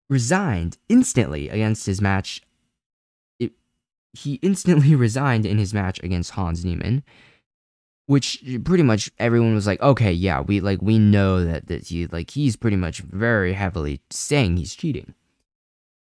resigned 0.10 0.78
instantly 0.90 1.50
against 1.50 1.86
his 1.86 2.02
match. 2.02 2.42
It, 3.40 3.54
he 4.14 4.36
instantly 4.42 4.96
resigned 5.08 5.46
in 5.46 5.58
his 5.58 5.74
match 5.74 6.00
against 6.04 6.32
Hans 6.32 6.66
Niemann, 6.66 7.04
which 8.08 8.44
pretty 8.64 8.84
much 8.84 9.12
everyone 9.20 9.54
was 9.54 9.68
like, 9.68 9.82
okay, 9.82 10.12
yeah, 10.12 10.42
we 10.42 10.60
like 10.60 10.82
we 10.82 11.00
know 11.00 11.44
that 11.44 11.68
that 11.68 11.88
he 11.88 12.08
like 12.08 12.32
he's 12.32 12.56
pretty 12.56 12.78
much 12.78 13.00
very 13.00 13.54
heavily 13.54 14.02
saying 14.10 14.58
he's 14.58 14.76
cheating. 14.76 15.14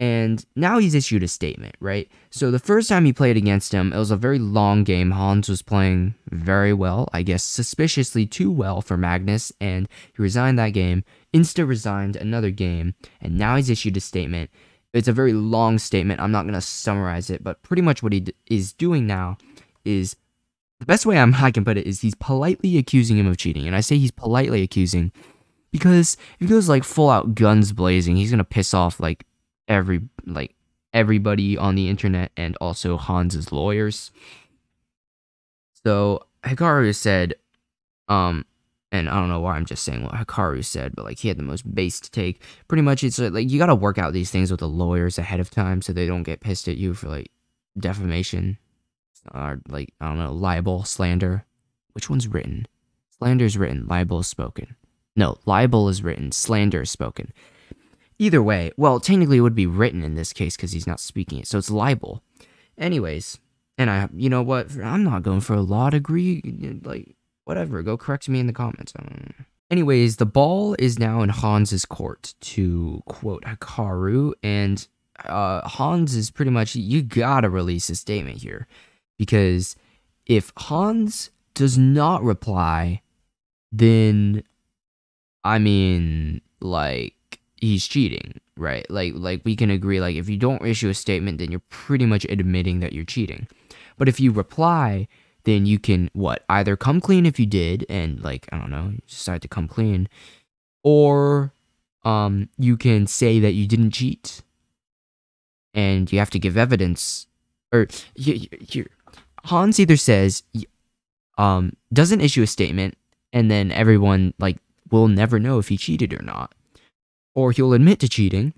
And 0.00 0.44
now 0.54 0.78
he's 0.78 0.94
issued 0.94 1.24
a 1.24 1.28
statement, 1.28 1.74
right? 1.80 2.08
So 2.30 2.52
the 2.52 2.60
first 2.60 2.88
time 2.88 3.04
he 3.04 3.12
played 3.12 3.36
against 3.36 3.72
him, 3.72 3.92
it 3.92 3.98
was 3.98 4.12
a 4.12 4.16
very 4.16 4.38
long 4.38 4.84
game. 4.84 5.10
Hans 5.10 5.48
was 5.48 5.60
playing 5.60 6.14
very 6.30 6.72
well, 6.72 7.08
I 7.12 7.22
guess 7.22 7.42
suspiciously 7.42 8.24
too 8.24 8.50
well 8.50 8.80
for 8.80 8.96
Magnus, 8.96 9.52
and 9.60 9.88
he 10.14 10.22
resigned 10.22 10.58
that 10.58 10.70
game, 10.72 11.02
insta 11.34 11.66
resigned 11.66 12.14
another 12.14 12.50
game, 12.50 12.94
and 13.20 13.36
now 13.36 13.56
he's 13.56 13.70
issued 13.70 13.96
a 13.96 14.00
statement. 14.00 14.50
It's 14.94 15.08
a 15.08 15.12
very 15.12 15.32
long 15.32 15.78
statement. 15.78 16.20
I'm 16.20 16.32
not 16.32 16.44
going 16.44 16.54
to 16.54 16.60
summarize 16.60 17.28
it, 17.28 17.42
but 17.42 17.62
pretty 17.62 17.82
much 17.82 18.00
what 18.02 18.12
he 18.12 18.20
d- 18.20 18.34
is 18.46 18.72
doing 18.72 19.06
now 19.06 19.36
is 19.84 20.16
the 20.78 20.86
best 20.86 21.06
way 21.06 21.18
I'm, 21.18 21.34
I 21.40 21.50
can 21.50 21.64
put 21.64 21.76
it 21.76 21.86
is 21.86 22.00
he's 22.00 22.14
politely 22.14 22.78
accusing 22.78 23.18
him 23.18 23.26
of 23.26 23.36
cheating. 23.36 23.66
And 23.66 23.74
I 23.74 23.80
say 23.80 23.98
he's 23.98 24.10
politely 24.10 24.62
accusing 24.62 25.12
because 25.70 26.16
if 26.40 26.40
he 26.40 26.46
goes 26.46 26.68
like 26.68 26.84
full 26.84 27.10
out 27.10 27.34
guns 27.34 27.72
blazing, 27.72 28.16
he's 28.16 28.30
going 28.30 28.38
to 28.38 28.44
piss 28.44 28.72
off 28.72 29.00
like 29.00 29.26
every 29.68 30.02
like 30.26 30.54
everybody 30.92 31.56
on 31.56 31.74
the 31.74 31.88
internet 31.88 32.32
and 32.36 32.56
also 32.60 32.96
Hans's 32.96 33.52
lawyers. 33.52 34.10
So 35.84 36.26
Hikaru 36.42 36.94
said, 36.94 37.34
um, 38.08 38.44
and 38.90 39.08
I 39.08 39.14
don't 39.14 39.28
know 39.28 39.40
why 39.40 39.56
I'm 39.56 39.66
just 39.66 39.84
saying 39.84 40.02
what 40.02 40.14
Hikaru 40.14 40.64
said, 40.64 40.96
but 40.96 41.04
like 41.04 41.18
he 41.18 41.28
had 41.28 41.36
the 41.36 41.42
most 41.42 41.72
based 41.72 42.12
take. 42.12 42.42
Pretty 42.68 42.82
much, 42.82 43.04
it's 43.04 43.18
like 43.18 43.50
you 43.50 43.58
gotta 43.58 43.74
work 43.74 43.98
out 43.98 44.12
these 44.12 44.30
things 44.30 44.50
with 44.50 44.60
the 44.60 44.68
lawyers 44.68 45.18
ahead 45.18 45.40
of 45.40 45.50
time 45.50 45.82
so 45.82 45.92
they 45.92 46.06
don't 46.06 46.22
get 46.22 46.40
pissed 46.40 46.68
at 46.68 46.78
you 46.78 46.94
for 46.94 47.08
like 47.08 47.30
defamation 47.78 48.58
or 49.34 49.60
like 49.68 49.92
I 50.00 50.08
don't 50.08 50.18
know 50.18 50.32
libel, 50.32 50.84
slander. 50.84 51.44
Which 51.92 52.08
one's 52.08 52.28
written? 52.28 52.66
Slander 53.18 53.44
is 53.44 53.58
written, 53.58 53.86
libel 53.88 54.20
is 54.20 54.28
spoken. 54.28 54.76
No, 55.16 55.38
libel 55.44 55.88
is 55.88 56.02
written, 56.02 56.30
slander 56.32 56.82
is 56.82 56.90
spoken. 56.90 57.32
Either 58.18 58.42
way, 58.42 58.72
well, 58.76 58.98
technically 58.98 59.38
it 59.38 59.42
would 59.42 59.54
be 59.54 59.66
written 59.66 60.02
in 60.02 60.14
this 60.14 60.32
case 60.32 60.56
because 60.56 60.72
he's 60.72 60.86
not 60.86 61.00
speaking 61.00 61.38
it, 61.38 61.46
so 61.46 61.58
it's 61.58 61.70
libel. 61.70 62.22
Anyways, 62.76 63.38
And 63.76 63.88
I, 63.90 64.08
you 64.14 64.28
know 64.28 64.42
what? 64.42 64.72
I'm 64.82 65.04
not 65.04 65.22
going 65.22 65.40
for 65.40 65.54
a 65.54 65.60
law 65.60 65.88
degree. 65.88 66.42
Like, 66.82 67.14
whatever. 67.44 67.82
Go 67.82 67.96
correct 67.96 68.28
me 68.28 68.40
in 68.40 68.48
the 68.48 68.52
comments. 68.52 68.92
Anyways, 69.70 70.16
the 70.16 70.26
ball 70.26 70.74
is 70.78 70.98
now 70.98 71.22
in 71.22 71.28
Hans's 71.28 71.84
court 71.84 72.34
to 72.40 73.02
quote 73.06 73.44
Hikaru, 73.44 74.32
and 74.42 74.86
uh, 75.24 75.66
Hans 75.68 76.14
is 76.14 76.30
pretty 76.30 76.50
much 76.50 76.74
you 76.74 77.02
gotta 77.02 77.48
release 77.48 77.88
a 77.90 77.94
statement 77.94 78.42
here 78.42 78.66
because 79.16 79.76
if 80.26 80.52
Hans 80.56 81.30
does 81.54 81.76
not 81.76 82.22
reply, 82.22 83.02
then 83.70 84.42
I 85.44 85.58
mean, 85.58 86.40
like 86.60 87.14
he's 87.60 87.86
cheating, 87.86 88.40
right? 88.56 88.88
Like 88.90 89.12
like 89.16 89.42
we 89.44 89.56
can 89.56 89.70
agree 89.70 90.00
like 90.00 90.16
if 90.16 90.28
you 90.28 90.36
don't 90.36 90.64
issue 90.64 90.88
a 90.88 90.94
statement, 90.94 91.38
then 91.38 91.50
you're 91.50 91.62
pretty 91.68 92.06
much 92.06 92.24
admitting 92.28 92.80
that 92.80 92.92
you're 92.92 93.04
cheating. 93.04 93.48
But 93.96 94.08
if 94.08 94.20
you 94.20 94.32
reply, 94.32 95.08
then 95.44 95.66
you 95.66 95.78
can 95.78 96.10
what 96.12 96.44
either 96.48 96.76
come 96.76 97.00
clean 97.00 97.26
if 97.26 97.38
you 97.40 97.46
did 97.46 97.86
and 97.88 98.20
like 98.22 98.48
I 98.52 98.58
don't 98.58 98.70
know, 98.70 98.92
decide 99.06 99.42
to 99.42 99.48
come 99.48 99.68
clean, 99.68 100.08
or 100.82 101.52
um 102.04 102.48
you 102.58 102.76
can 102.76 103.06
say 103.06 103.40
that 103.40 103.52
you 103.52 103.66
didn't 103.66 103.92
cheat, 103.92 104.42
and 105.74 106.10
you 106.12 106.18
have 106.18 106.30
to 106.30 106.38
give 106.38 106.56
evidence. 106.56 107.26
Or 107.72 107.86
here, 108.14 108.86
Hans 109.44 109.78
either 109.78 109.96
says 109.96 110.42
um 111.36 111.72
doesn't 111.92 112.20
issue 112.20 112.42
a 112.42 112.46
statement, 112.46 112.96
and 113.32 113.50
then 113.50 113.72
everyone 113.72 114.34
like 114.38 114.58
will 114.90 115.08
never 115.08 115.38
know 115.38 115.58
if 115.58 115.68
he 115.68 115.76
cheated 115.76 116.14
or 116.14 116.22
not, 116.22 116.54
or 117.38 117.52
he'll 117.52 117.72
admit 117.72 118.00
to 118.00 118.08
cheating. 118.08 118.52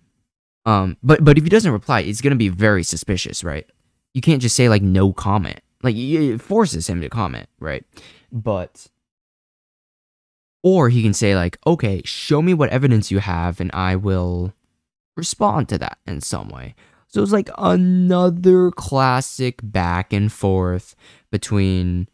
Um, 0.67 0.97
but 1.03 1.25
but 1.25 1.39
if 1.39 1.45
he 1.45 1.51
doesn't 1.51 1.73
reply, 1.73 2.01
it's 2.01 2.21
gonna 2.21 2.37
be 2.37 2.49
very 2.49 2.83
suspicious, 2.83 3.45
right? 3.45 3.67
You 4.15 4.21
can't 4.21 4.43
just 4.43 4.57
say 4.57 4.69
like 4.69 4.83
no 4.83 5.13
comment 5.13 5.61
like 5.83 5.97
it 5.97 6.41
forces 6.41 6.89
him 6.89 7.01
to 7.01 7.09
comment, 7.09 7.49
right? 7.59 7.85
But 8.31 8.89
or 10.63 10.89
he 10.91 11.03
can 11.03 11.15
say 11.15 11.35
like, 11.35 11.59
"Okay, 11.67 12.03
show 12.05 12.43
me 12.43 12.55
what 12.55 12.71
evidence 12.71 13.11
you 13.11 13.19
have 13.21 13.61
and 13.61 13.71
I 13.73 13.97
will 13.97 14.53
respond 15.17 15.69
to 15.71 15.79
that 15.79 15.99
in 16.07 16.21
some 16.21 16.49
way." 16.49 16.75
So 17.09 17.23
it's 17.23 17.33
like 17.33 17.51
another 17.59 18.71
classic 18.71 19.61
back 19.63 20.13
and 20.13 20.31
forth 20.31 20.95
between 21.31 22.09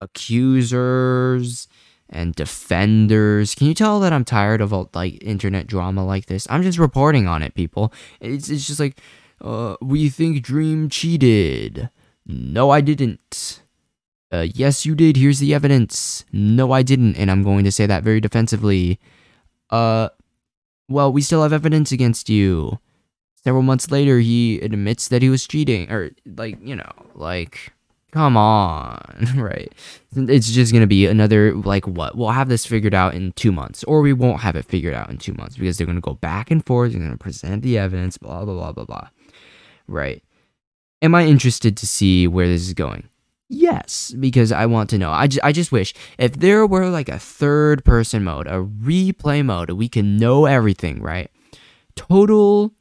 accusers 0.00 1.66
and 2.10 2.34
defenders. 2.34 3.54
Can 3.54 3.66
you 3.66 3.74
tell 3.74 4.00
that 4.00 4.12
I'm 4.12 4.24
tired 4.24 4.60
of 4.60 4.72
all, 4.72 4.90
like 4.94 5.22
internet 5.22 5.66
drama 5.66 6.04
like 6.04 6.26
this? 6.26 6.46
I'm 6.50 6.62
just 6.62 6.78
reporting 6.78 7.26
on 7.26 7.42
it, 7.42 7.54
people. 7.54 7.92
It's 8.20 8.48
it's 8.48 8.66
just 8.66 8.80
like 8.80 9.00
uh 9.40 9.76
we 9.80 10.08
think 10.08 10.42
Dream 10.42 10.88
cheated. 10.88 11.90
No, 12.26 12.70
I 12.70 12.80
didn't. 12.80 13.60
Uh, 14.32 14.46
yes, 14.52 14.84
you 14.84 14.96
did. 14.96 15.16
Here's 15.16 15.38
the 15.38 15.54
evidence. 15.54 16.24
No, 16.32 16.72
I 16.72 16.82
didn't. 16.82 17.16
And 17.16 17.30
I'm 17.30 17.44
going 17.44 17.64
to 17.64 17.70
say 17.70 17.86
that 17.86 18.02
very 18.02 18.20
defensively. 18.20 18.98
Uh, 19.70 20.08
well, 20.88 21.12
we 21.12 21.22
still 21.22 21.42
have 21.42 21.52
evidence 21.52 21.92
against 21.92 22.28
you. 22.28 22.80
Several 23.44 23.62
months 23.62 23.92
later, 23.92 24.18
he 24.18 24.58
admits 24.60 25.06
that 25.08 25.22
he 25.22 25.28
was 25.28 25.46
cheating. 25.46 25.88
Or, 25.88 26.10
like, 26.24 26.58
you 26.60 26.74
know, 26.74 26.90
like, 27.14 27.72
come 28.14 28.36
on, 28.36 29.18
right? 29.36 29.72
It's 30.14 30.52
just 30.52 30.72
gonna 30.72 30.86
be 30.86 31.06
another, 31.06 31.52
like, 31.52 31.84
what? 31.88 32.16
We'll 32.16 32.30
have 32.30 32.48
this 32.48 32.64
figured 32.64 32.94
out 32.94 33.14
in 33.14 33.32
two 33.32 33.50
months. 33.50 33.82
Or 33.84 34.00
we 34.02 34.12
won't 34.12 34.40
have 34.40 34.54
it 34.54 34.66
figured 34.66 34.94
out 34.94 35.10
in 35.10 35.18
two 35.18 35.34
months 35.34 35.56
because 35.56 35.76
they're 35.76 35.86
gonna 35.86 36.00
go 36.00 36.14
back 36.14 36.52
and 36.52 36.64
forth. 36.64 36.92
They're 36.92 37.02
gonna 37.02 37.16
present 37.16 37.62
the 37.62 37.76
evidence, 37.76 38.16
blah, 38.16 38.44
blah, 38.44 38.54
blah, 38.54 38.72
blah, 38.72 38.84
blah. 38.84 39.08
Right. 39.88 40.22
Am 41.02 41.12
I 41.14 41.26
interested 41.26 41.76
to 41.76 41.86
see 41.88 42.28
where 42.28 42.46
this 42.46 42.62
is 42.62 42.72
going? 42.72 43.08
Yes, 43.48 44.14
because 44.18 44.52
I 44.52 44.66
want 44.66 44.90
to 44.90 44.98
know. 44.98 45.10
I, 45.10 45.28
I 45.42 45.50
just 45.50 45.72
wish 45.72 45.92
if 46.16 46.34
there 46.34 46.66
were 46.66 46.88
like 46.88 47.08
a 47.08 47.18
third 47.18 47.84
person 47.84 48.22
mode, 48.22 48.46
a 48.46 48.62
replay 48.62 49.44
mode, 49.44 49.70
we 49.70 49.88
can 49.88 50.16
know 50.16 50.46
everything, 50.46 51.02
right? 51.02 51.30
Total 51.96 52.72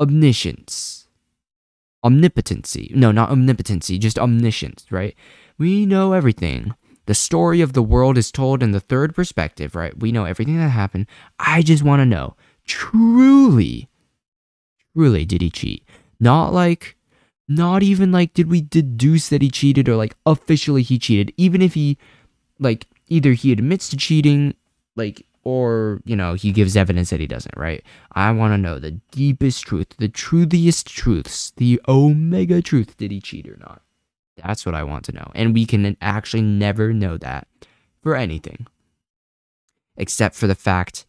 omniscience. 0.00 0.95
Omnipotency. 2.06 2.92
No, 2.94 3.10
not 3.10 3.30
omnipotency, 3.30 3.98
just 3.98 4.18
omniscience, 4.18 4.86
right? 4.90 5.16
We 5.58 5.86
know 5.86 6.12
everything. 6.12 6.72
The 7.06 7.14
story 7.14 7.60
of 7.60 7.72
the 7.72 7.82
world 7.82 8.16
is 8.16 8.30
told 8.30 8.62
in 8.62 8.70
the 8.70 8.80
third 8.80 9.14
perspective, 9.14 9.74
right? 9.74 9.96
We 9.98 10.12
know 10.12 10.24
everything 10.24 10.56
that 10.58 10.68
happened. 10.68 11.06
I 11.40 11.62
just 11.62 11.82
want 11.82 12.00
to 12.00 12.06
know 12.06 12.36
truly, 12.64 13.88
truly, 14.94 15.24
did 15.24 15.40
he 15.40 15.50
cheat? 15.50 15.84
Not 16.20 16.52
like 16.52 16.96
not 17.48 17.82
even 17.82 18.12
like 18.12 18.34
did 18.34 18.48
we 18.48 18.60
deduce 18.60 19.28
that 19.28 19.42
he 19.42 19.50
cheated 19.50 19.88
or 19.88 19.96
like 19.96 20.16
officially 20.26 20.82
he 20.82 20.98
cheated. 20.98 21.32
Even 21.36 21.60
if 21.60 21.74
he 21.74 21.98
like 22.58 22.86
either 23.08 23.32
he 23.32 23.52
admits 23.52 23.88
to 23.88 23.96
cheating, 23.96 24.54
like 24.94 25.26
or 25.46 26.00
you 26.04 26.16
know 26.16 26.34
he 26.34 26.50
gives 26.50 26.76
evidence 26.76 27.10
that 27.10 27.20
he 27.20 27.26
doesn't 27.26 27.56
right 27.56 27.84
i 28.12 28.32
want 28.32 28.52
to 28.52 28.58
know 28.58 28.80
the 28.80 28.90
deepest 29.12 29.62
truth 29.62 29.86
the 29.98 30.08
truthiest 30.08 30.88
truths 30.88 31.52
the 31.56 31.80
omega 31.86 32.60
truth 32.60 32.96
did 32.96 33.12
he 33.12 33.20
cheat 33.20 33.48
or 33.48 33.56
not 33.58 33.80
that's 34.42 34.66
what 34.66 34.74
i 34.74 34.82
want 34.82 35.04
to 35.04 35.12
know 35.12 35.30
and 35.36 35.54
we 35.54 35.64
can 35.64 35.96
actually 36.00 36.42
never 36.42 36.92
know 36.92 37.16
that 37.16 37.46
for 38.02 38.16
anything 38.16 38.66
except 39.96 40.34
for 40.34 40.48
the 40.48 40.54
fact 40.56 41.06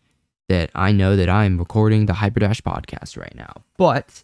that 0.49 0.69
i 0.75 0.91
know 0.91 1.15
that 1.15 1.29
i'm 1.29 1.57
recording 1.57 2.05
the 2.05 2.13
hyperdash 2.13 2.61
podcast 2.61 3.17
right 3.17 3.35
now 3.35 3.51
but 3.75 4.21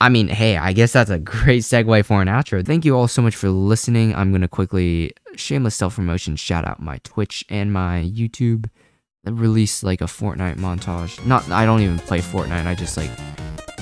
I 0.00 0.08
mean, 0.10 0.28
hey, 0.28 0.58
I 0.58 0.72
guess 0.72 0.92
that's 0.92 1.08
a 1.08 1.18
great 1.20 1.62
segue 1.62 2.04
for 2.04 2.20
an 2.20 2.28
outro. 2.28 2.66
Thank 2.66 2.84
you 2.84 2.94
all 2.94 3.08
so 3.08 3.22
much 3.22 3.36
for 3.36 3.48
listening. 3.48 4.14
I'm 4.14 4.32
going 4.32 4.42
to 4.42 4.48
quickly, 4.48 5.12
shameless 5.36 5.76
self 5.76 5.94
promotion, 5.94 6.36
shout 6.36 6.66
out 6.66 6.82
my 6.82 6.98
Twitch 7.04 7.44
and 7.48 7.72
my 7.72 8.02
YouTube. 8.14 8.68
I 9.26 9.30
released 9.30 9.82
like 9.82 10.00
a 10.00 10.04
Fortnite 10.04 10.56
montage. 10.56 11.24
Not, 11.24 11.50
I 11.50 11.64
don't 11.64 11.80
even 11.80 11.98
play 11.98 12.18
Fortnite. 12.20 12.66
I 12.66 12.74
just 12.74 12.96
like 12.96 13.10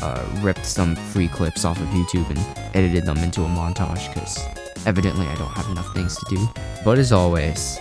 uh, 0.01 0.25
ripped 0.41 0.65
some 0.65 0.95
free 0.95 1.29
clips 1.29 1.65
off 1.65 1.81
of 1.81 1.87
YouTube 1.89 2.29
and 2.31 2.39
edited 2.77 3.05
them 3.05 3.19
into 3.19 3.43
a 3.43 3.47
montage 3.47 4.09
because 4.13 4.39
evidently 4.87 5.27
I 5.27 5.35
don't 5.37 5.51
have 5.51 5.69
enough 5.71 5.93
things 5.95 6.17
to 6.17 6.25
do. 6.29 6.49
But 6.85 6.99
as 6.99 7.13
always, 7.13 7.79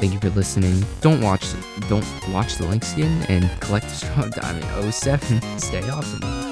thank 0.00 0.12
you 0.12 0.20
for 0.20 0.30
listening. 0.30 0.84
Don't 1.00 1.22
watch, 1.22 1.46
don't 1.88 2.06
watch 2.30 2.56
the 2.56 2.66
links 2.66 2.92
again 2.92 3.24
and 3.28 3.48
collect 3.60 3.86
the 3.86 3.94
strong 3.94 4.30
diamond 4.36 4.94
07. 4.94 5.40
Stay 5.58 5.88
awesome. 5.88 6.47